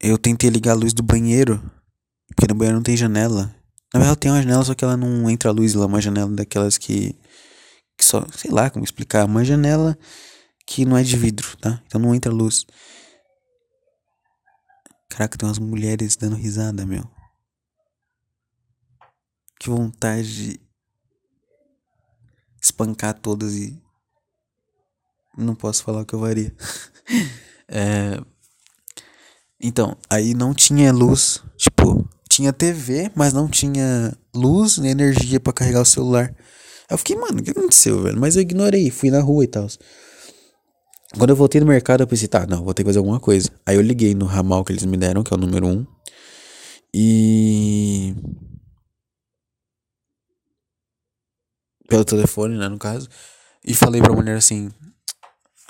[0.00, 1.60] eu tentei ligar a luz do banheiro.
[2.28, 3.54] Porque no banheiro não tem janela.
[3.94, 6.30] Na verdade tem uma janela, só que ela não entra a luz lá, uma janela
[6.30, 7.16] daquelas que.
[7.96, 8.26] que só.
[8.36, 9.24] sei lá como explicar.
[9.24, 9.96] Uma janela
[10.66, 11.80] que não é de vidro, tá?
[11.86, 12.66] Então não entra luz.
[15.08, 17.08] Caraca, tem umas mulheres dando risada, meu.
[19.58, 20.60] Que vontade de
[22.60, 23.80] espancar todas e.
[25.36, 26.54] Não posso falar o que eu faria.
[27.68, 28.20] é...
[29.60, 31.42] Então, aí não tinha luz.
[31.56, 36.34] Tipo, tinha TV, mas não tinha luz nem energia para carregar o celular.
[36.90, 38.20] eu fiquei, mano, o que aconteceu, velho?
[38.20, 39.66] Mas eu ignorei, fui na rua e tal.
[41.14, 43.50] Quando eu voltei no mercado, eu pensei, tá, não, vou ter que fazer alguma coisa.
[43.64, 45.86] Aí eu liguei no ramal que eles me deram, que é o número um.
[46.92, 48.14] E.
[51.88, 53.08] Pelo telefone, né, no caso.
[53.64, 54.70] E falei pra mulher assim: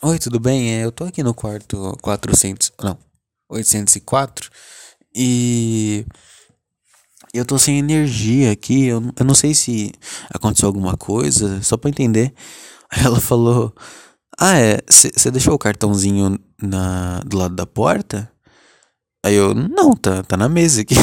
[0.02, 0.72] Oi, tudo bem?
[0.74, 2.72] É, eu tô aqui no quarto 400.
[2.82, 2.98] Não,
[3.48, 4.50] 804.
[5.14, 6.06] E.
[7.34, 8.86] Eu tô sem energia aqui.
[8.86, 9.92] Eu, eu não sei se
[10.32, 12.32] aconteceu alguma coisa, só pra entender.
[12.90, 13.74] Aí ela falou:
[14.38, 14.80] Ah, é?
[14.88, 18.30] Você deixou o cartãozinho na, do lado da porta?
[19.24, 20.94] Aí eu: Não, tá, tá na mesa aqui.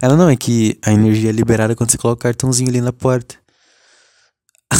[0.00, 2.92] Ela não, é que a energia é liberada quando você coloca o cartãozinho ali na
[2.92, 3.36] porta.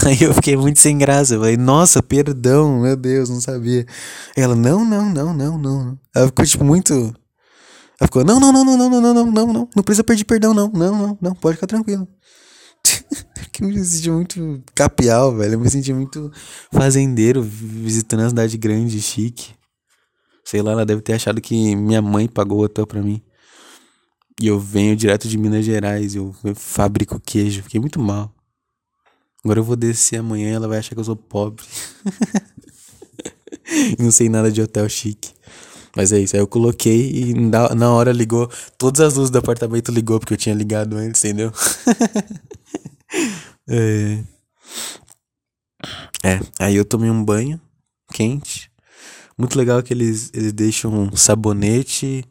[0.04, 1.34] Aí eu fiquei muito sem graça.
[1.34, 3.86] Eu falei, nossa, perdão, meu Deus, não sabia.
[4.36, 5.98] Ela, não, não, não, não, não.
[6.14, 6.92] Ela ficou, tipo, muito.
[6.92, 9.68] Ela ficou, não, não, não, não, não, não, não, não, não, não.
[9.74, 10.68] Não precisa pedir perdão, não.
[10.68, 12.06] Não, não, não, pode ficar tranquilo.
[13.52, 15.54] que me senti muito capial, velho.
[15.54, 16.30] Eu me senti muito
[16.72, 19.54] fazendeiro visitando a cidade grande, chique.
[20.44, 23.22] Sei lá, ela deve ter achado que minha mãe pagou o hotel pra mim.
[24.40, 27.62] E eu venho direto de Minas Gerais, eu, fabrico queijo.
[27.62, 28.34] Fiquei muito mal.
[29.42, 31.64] Agora eu vou descer amanhã e ela vai achar que eu sou pobre.
[33.98, 35.35] não sei nada de hotel chique.
[35.96, 38.50] Mas é isso, aí eu coloquei e na, na hora ligou.
[38.76, 41.50] Todas as luzes do apartamento ligou, porque eu tinha ligado antes, entendeu?
[43.66, 44.22] é.
[46.22, 47.58] é, aí eu tomei um banho
[48.12, 48.70] quente.
[49.38, 52.24] Muito legal que eles, eles deixam sabonete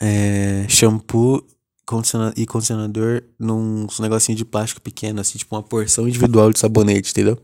[0.00, 1.46] é, shampoo
[1.86, 7.12] condicionador, e condicionador num negocinho de plástico pequeno, assim, tipo uma porção individual de sabonete,
[7.12, 7.38] entendeu?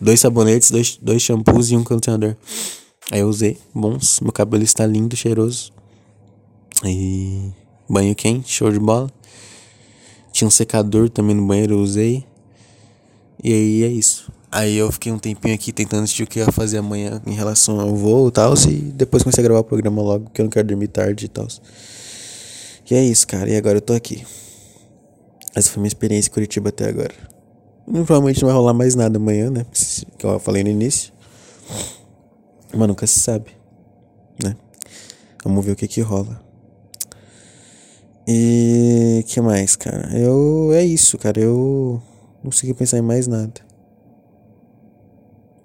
[0.00, 2.36] Dois sabonetes, dois, dois shampoos e um condicionador.
[3.10, 5.72] Aí eu usei, bons, meu cabelo está lindo, cheiroso.
[6.84, 7.50] E
[7.88, 9.10] banho quente, show de bola.
[10.32, 12.24] Tinha um secador também no banheiro, eu usei.
[13.42, 14.30] E aí é isso.
[14.50, 17.80] Aí eu fiquei um tempinho aqui tentando assistir o que ia fazer amanhã em relação
[17.80, 18.54] ao voo e tal.
[18.68, 21.28] E depois comecei a gravar o programa logo, porque eu não quero dormir tarde e
[21.28, 21.46] tal.
[22.90, 23.48] E é isso, cara.
[23.48, 24.24] E agora eu tô aqui.
[25.54, 27.14] Essa foi minha experiência em Curitiba até agora.
[27.84, 29.64] Provavelmente não vai rolar mais nada amanhã, né?
[30.18, 31.12] Que eu falei no início.
[32.74, 33.50] Mas nunca se sabe,
[34.42, 34.56] né?
[35.44, 36.40] Vamos ver o que que rola.
[38.26, 40.10] E que mais, cara?
[40.18, 41.40] Eu é isso, cara.
[41.40, 42.02] Eu
[42.42, 43.64] não consegui pensar em mais nada.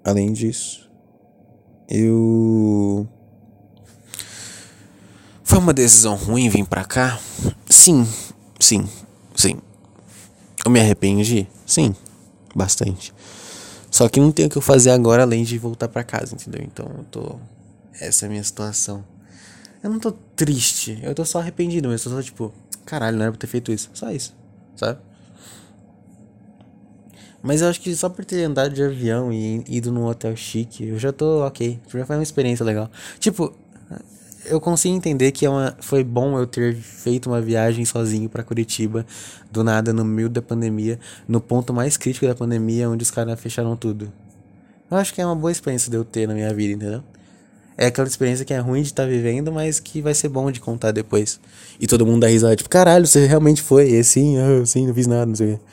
[0.04, 0.90] Além disso,
[1.88, 3.06] eu
[5.42, 7.20] foi uma decisão ruim vir pra cá?
[7.68, 8.06] Sim,
[8.58, 8.88] sim,
[9.36, 9.60] sim.
[10.64, 11.46] Eu me arrependi?
[11.66, 11.94] Sim,
[12.54, 13.12] bastante.
[13.92, 16.62] Só que não tenho o que eu fazer agora além de voltar para casa, entendeu?
[16.64, 17.36] Então eu tô.
[18.00, 19.04] Essa é a minha situação.
[19.82, 22.54] Eu não tô triste, eu tô só arrependido, mas eu tô só tipo,
[22.86, 23.90] caralho, não era pra ter feito isso.
[23.92, 24.34] Só isso,
[24.76, 24.98] sabe?
[27.42, 30.86] Mas eu acho que só por ter andado de avião e ido num hotel chique,
[30.86, 31.78] eu já tô ok.
[31.92, 32.90] Já foi uma experiência legal.
[33.18, 33.54] Tipo,
[34.44, 38.42] eu consigo entender que é uma, foi bom eu ter feito uma viagem sozinho para
[38.42, 39.06] Curitiba,
[39.50, 43.38] do nada, no meio da pandemia, no ponto mais crítico da pandemia, onde os caras
[43.40, 44.12] fecharam tudo.
[44.90, 47.02] Eu acho que é uma boa experiência de eu ter na minha vida, entendeu?
[47.76, 50.50] É aquela experiência que é ruim de estar tá vivendo, mas que vai ser bom
[50.50, 51.40] de contar depois.
[51.80, 53.90] E todo mundo dá risada, tipo, caralho, você realmente foi?
[53.90, 55.64] E assim, eu, sim, não fiz nada, não sei o quê.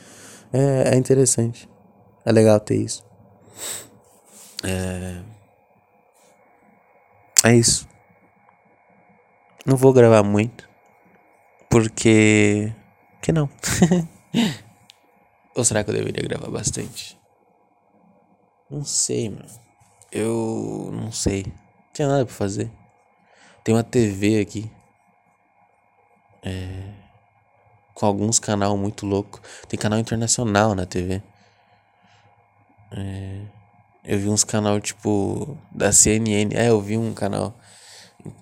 [0.53, 1.69] É, é interessante.
[2.25, 3.03] É legal ter isso.
[4.63, 5.19] É.
[7.43, 7.87] É isso.
[9.65, 10.67] Não vou gravar muito.
[11.69, 12.73] Porque.
[13.21, 13.49] Que não?
[15.55, 17.19] Ou será que eu deveria gravar bastante?
[18.69, 19.49] Não sei, mano.
[20.11, 21.43] Eu não sei.
[21.43, 21.53] Não
[21.93, 22.71] tinha nada pra fazer.
[23.63, 24.71] Tem uma TV aqui.
[26.43, 26.93] É.
[27.93, 29.41] Com alguns canal muito louco.
[29.67, 31.21] Tem canal internacional na TV.
[32.91, 33.41] É.
[34.03, 36.55] Eu vi uns canal tipo da CNN.
[36.55, 37.53] É, eu vi um canal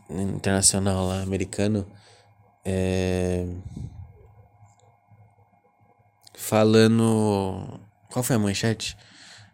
[0.10, 1.86] internacional lá, americano,
[2.64, 3.46] é,
[6.34, 7.80] falando.
[8.10, 8.98] Qual foi a manchete?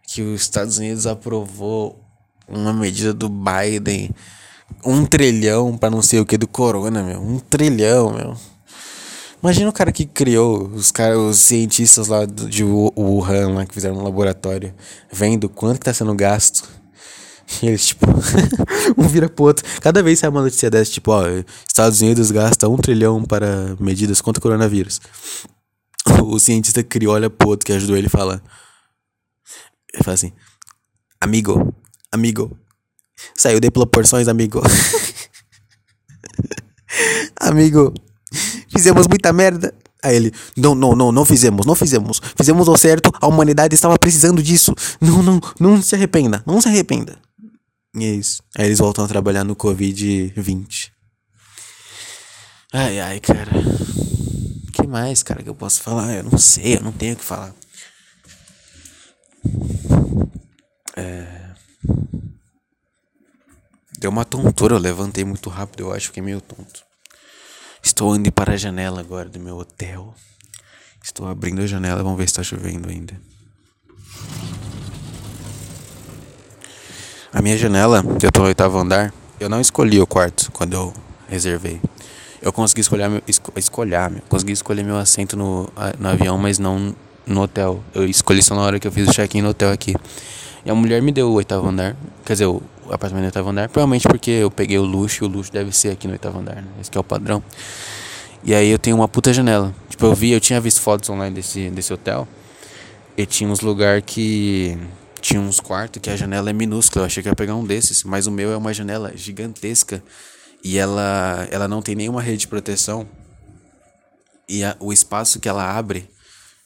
[0.08, 2.00] Que os Estados Unidos aprovou
[2.48, 4.12] uma medida do Biden,
[4.86, 7.22] um trilhão para não sei o que do corona, meu.
[7.22, 8.38] Um trilhão, meu.
[9.42, 13.98] Imagina o cara que criou, os, cara, os cientistas lá de Wuhan, lá, que fizeram
[13.98, 14.74] um laboratório,
[15.12, 16.83] vendo quanto que tá sendo gasto
[17.62, 18.06] e eles, tipo,
[18.98, 19.66] um vira pro outro.
[19.82, 21.24] Cada vez sai uma notícia dessa, tipo, ó,
[21.68, 25.00] Estados Unidos gasta um trilhão para medidas contra o coronavírus.
[26.24, 28.42] O cientista criou, olha pro outro que ajudou ele e fala.
[29.94, 30.34] Ele fala assim:
[31.22, 31.74] Amigo,
[32.12, 32.58] amigo,
[33.36, 34.62] saiu de proporções, amigo.
[37.40, 37.94] amigo,
[38.70, 39.74] fizemos muita merda.
[40.04, 42.22] Aí ele, não, não, não, não fizemos, não fizemos.
[42.36, 44.76] Fizemos o certo, a humanidade estava precisando disso.
[45.00, 47.18] Não, não, não se arrependa, não se arrependa.
[47.96, 48.42] E é isso.
[48.58, 50.92] Aí eles voltam a trabalhar no Covid-20.
[52.72, 53.52] Ai, ai, cara.
[54.68, 56.12] O que mais, cara, que eu posso falar?
[56.16, 57.54] Eu não sei, eu não tenho o que falar.
[60.96, 61.54] É...
[64.00, 66.84] Deu uma tontura, eu levantei muito rápido, eu acho que é meio tonto.
[67.84, 70.16] Estou indo para a janela agora do meu hotel.
[71.04, 73.20] Estou abrindo a janela, vamos ver se está chovendo ainda.
[77.34, 80.94] A minha janela, eu estou no oitavo andar, eu não escolhi o quarto quando eu
[81.28, 81.82] reservei.
[82.40, 85.68] Eu consegui escolher meu, esco, escolher, consegui escolher meu assento no,
[85.98, 87.84] no avião, mas não no hotel.
[87.92, 89.96] Eu escolhi só na hora que eu fiz o check-in no hotel aqui.
[90.64, 92.62] E a mulher me deu o oitavo andar, quer dizer, o
[92.92, 95.90] apartamento no oitavo andar, provavelmente porque eu peguei o luxo e o luxo deve ser
[95.90, 96.68] aqui no oitavo andar, né?
[96.80, 97.42] Esse é o padrão.
[98.44, 99.74] E aí eu tenho uma puta janela.
[99.90, 102.28] Tipo, eu vi, eu tinha visto fotos online desse, desse hotel.
[103.18, 104.78] E tinha uns lugar que.
[105.24, 107.04] Tinha uns quartos que a janela é minúscula.
[107.04, 108.04] Eu achei que ia pegar um desses.
[108.04, 110.04] Mas o meu é uma janela gigantesca.
[110.62, 113.08] E ela, ela não tem nenhuma rede de proteção.
[114.50, 116.10] E a, o espaço que ela abre,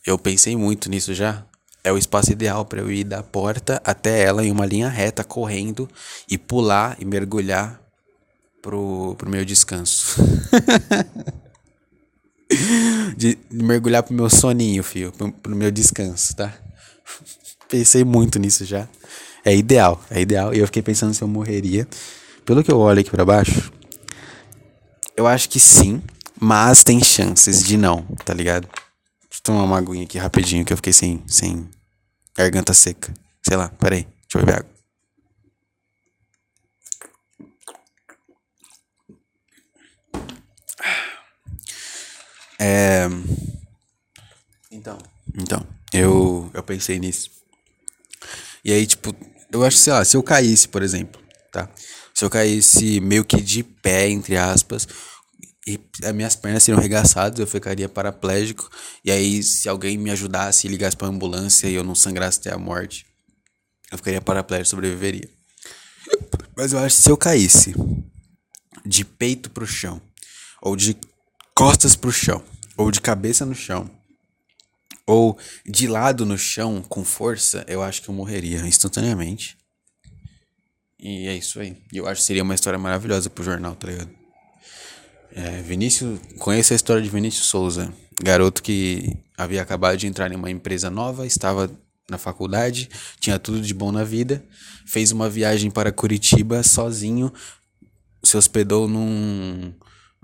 [0.04, 1.46] eu pensei muito nisso já
[1.84, 5.24] é o espaço ideal para eu ir da porta até ela em uma linha reta,
[5.24, 5.88] correndo
[6.30, 7.80] e pular e mergulhar
[8.62, 10.18] pro, pro meu descanso.
[13.16, 16.54] de, mergulhar pro meu soninho, filho, pro, pro meu descanso, tá?
[17.70, 18.88] Pensei muito nisso já.
[19.44, 20.54] É ideal, é ideal.
[20.54, 21.88] E eu fiquei pensando se eu morreria.
[22.46, 23.72] Pelo que eu olho aqui para baixo,
[25.16, 26.02] eu acho que sim,
[26.40, 28.68] mas tem chances de não, tá ligado?
[28.68, 31.68] Deixa eu tomar uma aguinha aqui rapidinho que eu fiquei sem, sem
[32.38, 33.12] Garganta seca.
[33.42, 34.04] Sei lá, peraí.
[34.04, 34.78] Deixa eu beber água.
[42.60, 43.08] É.
[44.72, 44.98] Então.
[45.36, 47.37] Então, eu, eu pensei nisso.
[48.68, 49.16] E aí, tipo,
[49.50, 51.22] eu acho, sei lá, se eu caísse, por exemplo,
[51.54, 51.70] tá?
[52.14, 54.86] Se eu caísse meio que de pé, entre aspas,
[55.66, 58.70] e as minhas pernas seriam arregaçadas, eu ficaria paraplégico.
[59.06, 62.54] E aí, se alguém me ajudasse e ligasse pra ambulância e eu não sangrasse até
[62.54, 63.06] a morte,
[63.90, 65.30] eu ficaria paraplégico sobreviveria.
[66.58, 67.74] Mas eu acho que se eu caísse
[68.86, 70.02] de peito pro chão,
[70.62, 70.98] ou de
[71.56, 72.44] costas pro chão,
[72.76, 73.90] ou de cabeça no chão,
[75.08, 79.58] ou de lado no chão com força, eu acho que eu morreria instantaneamente.
[81.00, 81.78] E é isso aí.
[81.94, 84.10] Eu acho que seria uma história maravilhosa pro jornal, tá ligado?
[85.32, 90.36] É, Vinícius, conheço a história de Vinícius Souza, garoto que havia acabado de entrar em
[90.36, 91.72] uma empresa nova, estava
[92.10, 92.90] na faculdade,
[93.20, 94.44] tinha tudo de bom na vida,
[94.86, 97.32] fez uma viagem para Curitiba sozinho,
[98.24, 99.74] se hospedou num,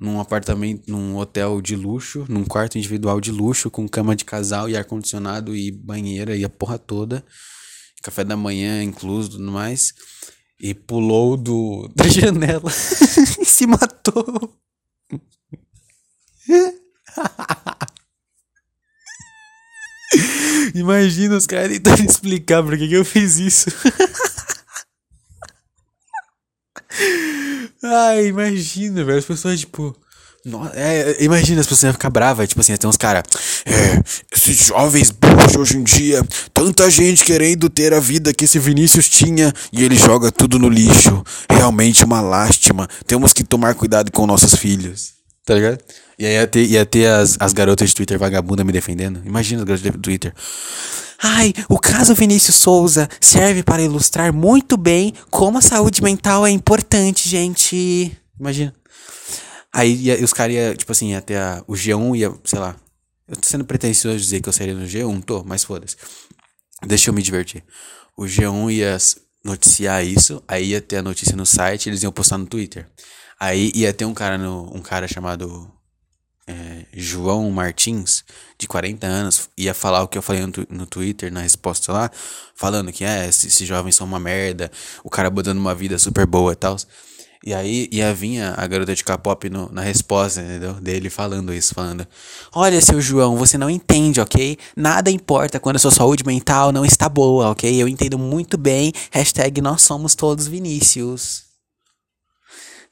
[0.04, 4.68] num apartamento, num hotel de luxo, num quarto individual de luxo, com cama de casal
[4.68, 7.24] e ar-condicionado e banheira e a porra toda,
[8.02, 9.94] café da manhã incluso tudo mais,
[10.60, 12.68] e pulou do, da janela
[13.40, 14.54] e se matou.
[20.76, 23.70] Imagina os caras tentando explicar por que, que eu fiz isso.
[27.84, 29.20] Ai, imagina, velho.
[29.20, 29.96] As pessoas, tipo.
[30.46, 33.24] Nossa, é, imagina as pessoas iam ficar bravas, tipo assim, tem uns caras.
[33.66, 34.02] É,
[34.34, 36.22] esses jovens burros hoje em dia,
[36.54, 40.68] tanta gente querendo ter a vida que esse Vinícius tinha e ele joga tudo no
[40.68, 41.24] lixo.
[41.50, 42.90] Realmente uma lástima.
[43.08, 45.23] Temos que tomar cuidado com nossos filhos.
[45.46, 45.84] Tá ligado?
[46.18, 49.22] E aí ia ter, ia ter as, as garotas de Twitter vagabunda me defendendo.
[49.26, 50.34] Imagina as garotas de Twitter.
[51.22, 56.50] Ai, o caso Vinícius Souza serve para ilustrar muito bem como a saúde mental é
[56.50, 58.18] importante, gente.
[58.40, 58.74] Imagina.
[59.72, 62.76] Aí ia, os caras iam, tipo assim, até o G1 ia, sei lá.
[63.28, 65.96] Eu tô sendo pretensioso dizer que eu sairia no G1, tô, mas foda-se.
[66.86, 67.64] Deixa eu me divertir.
[68.18, 68.98] O G1 ia
[69.44, 72.88] noticiar isso, aí ia ter a notícia no site, eles iam postar no Twitter.
[73.44, 75.70] Aí ia ter um cara no, um cara chamado
[76.48, 78.24] é, João Martins,
[78.58, 82.10] de 40 anos, ia falar o que eu falei no, no Twitter, na resposta lá,
[82.56, 84.72] falando que é, esses, esses jovens são uma merda,
[85.04, 86.78] o cara botando uma vida super boa e tal.
[87.46, 90.76] E aí ia vir a garota de K-pop na resposta, entendeu?
[90.76, 92.08] Dele falando isso, falando:
[92.56, 94.58] Olha, seu João, você não entende, ok?
[94.74, 97.70] Nada importa quando a sua saúde mental não está boa, ok?
[97.76, 98.94] Eu entendo muito bem.
[99.12, 101.53] Hashtag nós somos todos Vinícius.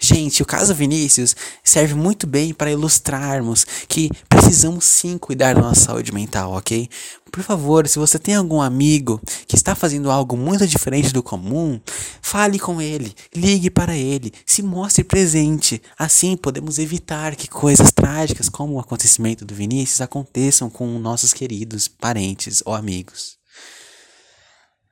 [0.04, 5.82] Gente, o caso Vinícius serve muito bem para ilustrarmos que precisamos sim cuidar da nossa
[5.82, 6.90] saúde mental, ok?
[7.32, 11.80] Por favor, se você tem algum amigo que está fazendo algo muito diferente do comum,
[12.20, 15.80] fale com ele, ligue para ele, se mostre presente.
[16.00, 21.88] Assim podemos evitar que coisas trágicas como o acontecimento do Vinícius aconteçam com nossos queridos
[21.88, 23.38] parentes ou amigos.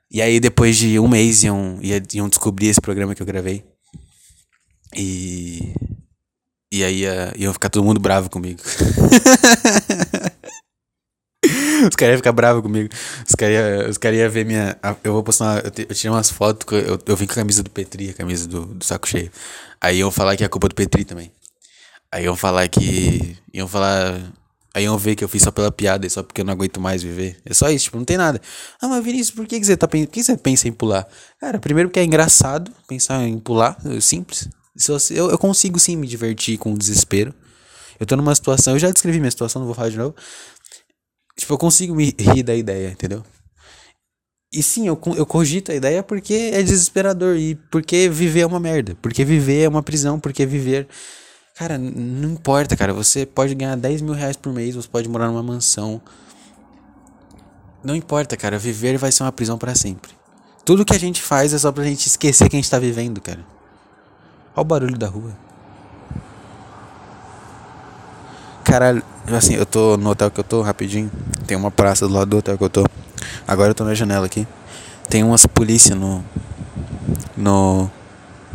[0.08, 3.64] E aí, depois de um mês, iam, iam descobrir esse programa que eu gravei.
[4.96, 5.74] E.
[6.72, 8.60] E aí ia, ia ficar todo mundo bravo comigo.
[11.88, 12.88] os caras iam ficar bravos comigo.
[13.26, 14.76] Os caras iam cara ia ver minha.
[15.02, 15.44] Eu vou postar.
[15.44, 16.66] Uma, eu, eu tirei umas fotos.
[16.72, 19.30] Eu, eu vim com a camisa do Petri, a camisa do, do saco cheio.
[19.80, 21.32] Aí iam falar que é culpa do Petri também.
[22.12, 23.36] Aí iam falar que.
[23.52, 24.20] Iam falar.
[24.72, 26.80] Aí iam ver que eu fiz só pela piada e só porque eu não aguento
[26.80, 27.40] mais viver.
[27.44, 28.40] É só isso, tipo, não tem nada.
[28.80, 31.08] Ah, mas Vinícius, por que, que você tá Por que você pensa em pular?
[31.40, 34.48] Cara, primeiro porque é engraçado pensar em pular, é simples.
[35.10, 37.34] Eu, eu consigo sim me divertir com o desespero.
[37.98, 40.14] Eu tô numa situação, eu já descrevi minha situação, não vou falar de novo.
[41.36, 43.24] Tipo, eu consigo me rir da ideia, entendeu?
[44.52, 47.36] E sim, eu, eu cogito a ideia porque é desesperador.
[47.36, 48.96] E porque viver é uma merda.
[49.00, 50.18] Porque viver é uma prisão.
[50.18, 50.88] Porque viver.
[51.54, 52.92] Cara, não importa, cara.
[52.92, 54.74] Você pode ganhar 10 mil reais por mês.
[54.74, 56.02] Você pode morar numa mansão.
[57.84, 58.58] Não importa, cara.
[58.58, 60.10] Viver vai ser uma prisão para sempre.
[60.64, 63.20] Tudo que a gente faz é só pra gente esquecer que a gente tá vivendo,
[63.20, 63.46] cara.
[64.54, 65.32] Olha o barulho da rua.
[68.64, 71.10] Caralho, assim, eu tô no hotel que eu tô rapidinho.
[71.46, 72.84] Tem uma praça do lado do hotel que eu tô.
[73.46, 74.46] Agora eu tô na janela aqui.
[75.08, 76.24] Tem umas polícia no.
[77.36, 77.90] No.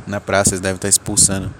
[0.07, 1.53] Na praça, eles devem estar expulsando.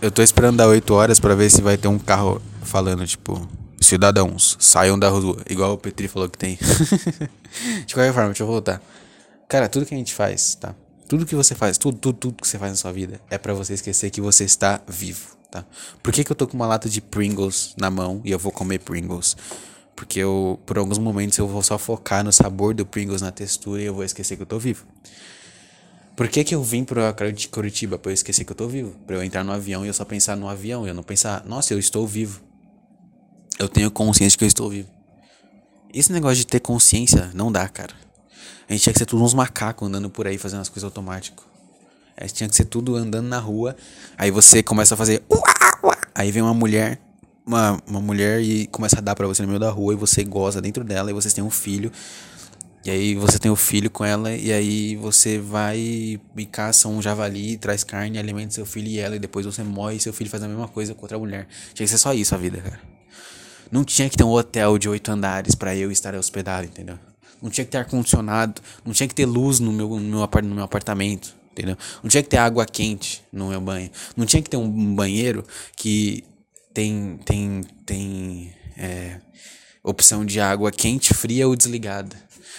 [0.00, 3.46] Eu tô esperando dar 8 horas para ver se vai ter um carro falando, tipo,
[3.80, 5.36] cidadãos, saiam da rua.
[5.48, 6.58] Igual o Petri falou que tem.
[7.86, 8.82] De qualquer forma, deixa eu voltar.
[9.48, 10.74] Cara, tudo que a gente faz, tá?
[11.12, 13.52] Tudo que você faz, tudo, tudo, tudo que você faz na sua vida é para
[13.52, 15.62] você esquecer que você está vivo, tá?
[16.02, 18.50] Por que, que eu tô com uma lata de Pringles na mão e eu vou
[18.50, 19.36] comer Pringles?
[19.94, 23.82] Porque eu, por alguns momentos, eu vou só focar no sabor do Pringles, na textura
[23.82, 24.86] e eu vou esquecer que eu tô vivo.
[26.16, 27.14] Por que, que eu vim pra
[27.50, 27.98] Curitiba?
[27.98, 28.96] Pra eu esquecer que eu tô vivo.
[29.06, 30.86] Pra eu entrar no avião e eu só pensar no avião.
[30.86, 32.40] E eu não pensar, nossa, eu estou vivo.
[33.58, 34.88] Eu tenho consciência que eu estou vivo.
[35.92, 37.92] Esse negócio de ter consciência não dá, cara.
[38.72, 41.46] A gente tinha que ser tudo uns macacos andando por aí fazendo as coisas automático.
[42.16, 43.76] A gente tinha que ser tudo andando na rua.
[44.16, 45.22] Aí você começa a fazer.
[46.14, 46.98] Aí vem uma mulher.
[47.44, 50.24] Uma, uma mulher e começa a dar pra você no meio da rua e você
[50.24, 51.92] goza dentro dela e vocês têm um filho.
[52.82, 56.88] E aí você tem o um filho com ela e aí você vai e caça
[56.88, 60.14] um javali, traz carne, alimenta seu filho e ela e depois você morre e seu
[60.14, 61.46] filho faz a mesma coisa com outra mulher.
[61.74, 62.80] Tinha que ser só isso a vida, cara.
[63.70, 66.98] Não tinha que ter um hotel de oito andares para eu estar hospedado, entendeu?
[67.42, 68.62] Não tinha que ter ar-condicionado.
[68.84, 71.34] Não tinha que ter luz no meu, no, meu no meu apartamento.
[71.52, 71.76] Entendeu?
[72.02, 73.90] Não tinha que ter água quente no meu banho.
[74.16, 75.44] Não tinha que ter um banheiro
[75.76, 76.24] que
[76.72, 79.20] tem, tem, tem é,
[79.82, 82.16] opção de água quente, fria ou desligada.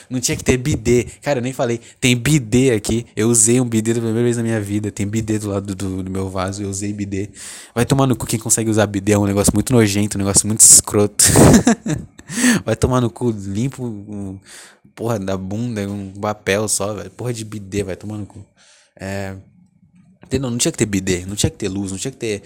[0.10, 1.08] Não tinha que ter bidê.
[1.22, 1.80] Cara, eu nem falei.
[2.00, 3.06] Tem bidê aqui.
[3.16, 4.92] Eu usei um bidê da primeira vez na minha vida.
[4.92, 6.62] Tem bidê do lado do, do meu vaso.
[6.62, 7.30] Eu usei bidê.
[7.74, 9.14] Vai tomar no cu quem consegue usar bidê.
[9.14, 11.26] É um negócio muito nojento, um negócio muito escroto.
[12.66, 13.32] Vai tomar no cu.
[13.32, 14.40] Limpo um,
[14.96, 17.12] porra da bunda, um papel só, velho.
[17.12, 18.46] Porra de bidê, vai tomar no cu.
[18.96, 19.36] É.
[20.24, 20.50] Entendeu?
[20.50, 22.44] Não tinha que ter bidê, não tinha que ter luz, não tinha que ter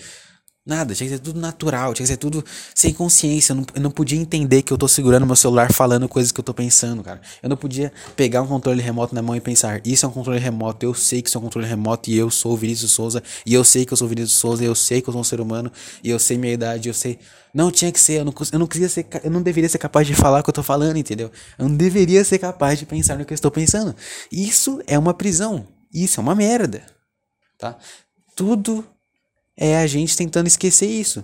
[0.67, 2.43] Nada, tinha que ser tudo natural, tinha que ser tudo
[2.75, 3.53] sem consciência.
[3.53, 6.41] Eu não, eu não podia entender que eu tô segurando meu celular falando coisas que
[6.41, 7.21] eu tô pensando, cara.
[7.41, 10.39] Eu não podia pegar um controle remoto na mão e pensar, isso é um controle
[10.39, 13.23] remoto, eu sei que isso é um controle remoto e eu sou o Vinícius Souza,
[13.45, 15.21] e eu sei que eu sou o Vinícius Souza, e eu sei que eu sou
[15.21, 15.71] um ser humano,
[16.03, 17.17] e eu sei minha idade, eu sei.
[17.53, 20.05] Não tinha que ser, eu não, eu não queria ser, eu não deveria ser capaz
[20.05, 21.31] de falar o que eu tô falando, entendeu?
[21.57, 23.95] Eu não deveria ser capaz de pensar no que eu estou pensando.
[24.29, 25.65] Isso é uma prisão.
[25.93, 26.83] Isso é uma merda.
[27.57, 27.77] Tá?
[28.35, 28.85] Tudo
[29.57, 31.23] é a gente tentando esquecer isso.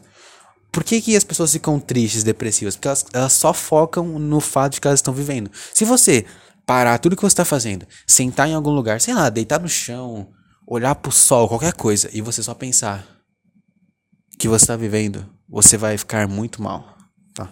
[0.72, 2.76] Por que, que as pessoas ficam tristes, depressivas?
[2.76, 5.52] Porque elas, elas só focam no fato de que elas estão vivendo.
[5.72, 6.26] Se você
[6.66, 10.32] parar tudo que você está fazendo, sentar em algum lugar, sei lá, deitar no chão,
[10.68, 13.08] olhar pro sol, qualquer coisa, e você só pensar
[14.40, 16.98] que você está vivendo, você vai ficar muito mal.
[17.36, 17.50] Tá?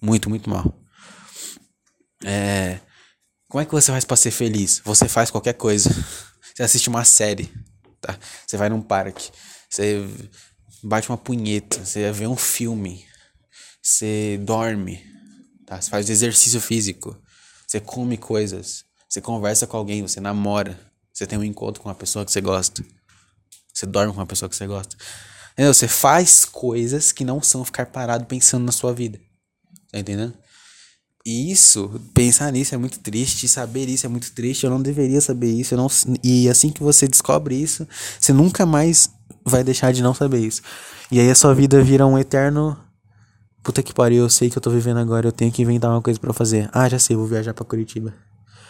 [0.00, 0.74] Muito, muito mal.
[2.24, 2.80] É.
[3.48, 4.80] Como é que você faz para ser feliz?
[4.84, 5.90] Você faz qualquer coisa.
[6.54, 7.50] Você assiste uma série,
[7.98, 8.14] tá?
[8.46, 9.30] Você vai num parque.
[9.72, 10.06] Você
[10.82, 13.06] bate uma punheta, você vê um filme,
[13.82, 15.02] você dorme,
[15.64, 15.80] tá?
[15.80, 17.16] Você faz exercício físico,
[17.66, 20.78] você come coisas, você conversa com alguém, você namora,
[21.10, 22.84] você tem um encontro com uma pessoa que você gosta,
[23.72, 24.94] você dorme com uma pessoa que você gosta.
[25.54, 25.72] Entendeu?
[25.72, 29.18] Você faz coisas que não são ficar parado pensando na sua vida.
[29.90, 30.36] Tá entendendo?
[31.24, 34.64] E isso, pensar nisso é muito triste, saber isso é muito triste.
[34.64, 35.72] Eu não deveria saber isso.
[35.72, 35.88] Eu não,
[36.22, 37.88] e assim que você descobre isso,
[38.20, 39.08] você nunca mais
[39.44, 40.62] vai deixar de não saber isso.
[41.10, 42.78] E aí a sua vida vira um eterno.
[43.62, 46.02] Puta que pariu, eu sei que eu tô vivendo agora, eu tenho que inventar uma
[46.02, 46.68] coisa para fazer.
[46.72, 48.12] Ah, já sei, vou viajar para Curitiba.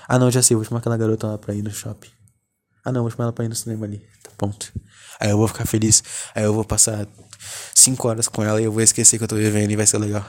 [0.06, 2.10] Ah, não, já sei, vou chamar aquela garota lá pra ir no shopping.
[2.84, 4.04] Ah, não, vou chamar ela pra ir no cinema ali.
[4.22, 4.72] Tá ponto.
[5.20, 6.02] Aí eu vou ficar feliz.
[6.34, 7.06] Aí eu vou passar
[7.74, 9.98] cinco horas com ela e eu vou esquecer que eu tô vivendo e vai ser
[9.98, 10.24] legal.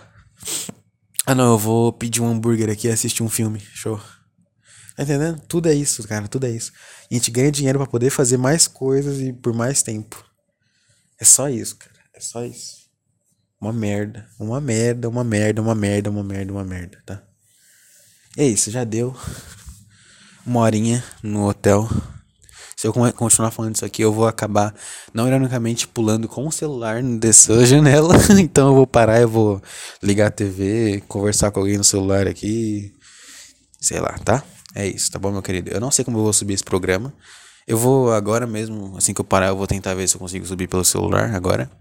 [1.25, 3.59] Ah, não, eu vou pedir um hambúrguer aqui e assistir um filme.
[3.59, 3.99] Show.
[4.95, 5.41] Tá entendendo?
[5.47, 6.71] Tudo é isso, cara, tudo é isso.
[7.09, 10.23] A gente ganha dinheiro para poder fazer mais coisas e por mais tempo.
[11.19, 11.93] É só isso, cara.
[12.13, 12.83] É só isso.
[13.59, 14.27] Uma merda.
[14.39, 17.23] Uma merda, uma merda, uma merda, uma merda, uma merda, tá?
[18.37, 19.15] É isso, já deu.
[20.45, 21.89] Uma horinha no hotel.
[22.75, 24.75] Se eu continuar falando isso aqui, eu vou acabar,
[25.13, 28.15] não ironicamente, pulando com o celular dessa janela.
[28.37, 29.61] então eu vou parar, eu vou
[30.01, 32.93] ligar a TV, conversar com alguém no celular aqui.
[33.79, 34.43] Sei lá, tá?
[34.75, 35.71] É isso, tá bom, meu querido?
[35.71, 37.13] Eu não sei como eu vou subir esse programa.
[37.67, 40.45] Eu vou agora mesmo, assim que eu parar, eu vou tentar ver se eu consigo
[40.45, 41.71] subir pelo celular agora.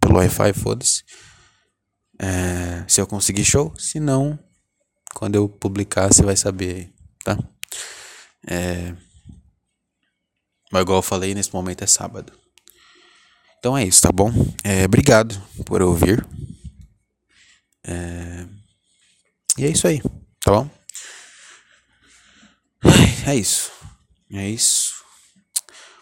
[0.00, 1.02] Pelo Wi-Fi, foda-se.
[2.18, 3.72] É, se eu conseguir, show.
[3.76, 4.38] Se não,
[5.14, 6.92] quando eu publicar, você vai saber,
[7.24, 7.38] tá?
[8.46, 8.94] É.
[10.70, 12.32] Mas igual eu falei, nesse momento é sábado.
[13.58, 14.32] Então é isso, tá bom?
[14.64, 16.26] É, obrigado por ouvir.
[17.84, 18.46] É...
[19.58, 20.00] E é isso aí,
[20.44, 20.70] tá bom?
[23.24, 23.70] É isso.
[24.32, 24.92] É isso.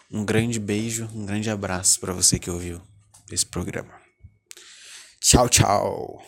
[0.09, 2.81] Um grande beijo, um grande abraço para você que ouviu
[3.31, 3.93] esse programa.
[5.19, 6.21] Tchau, tchau.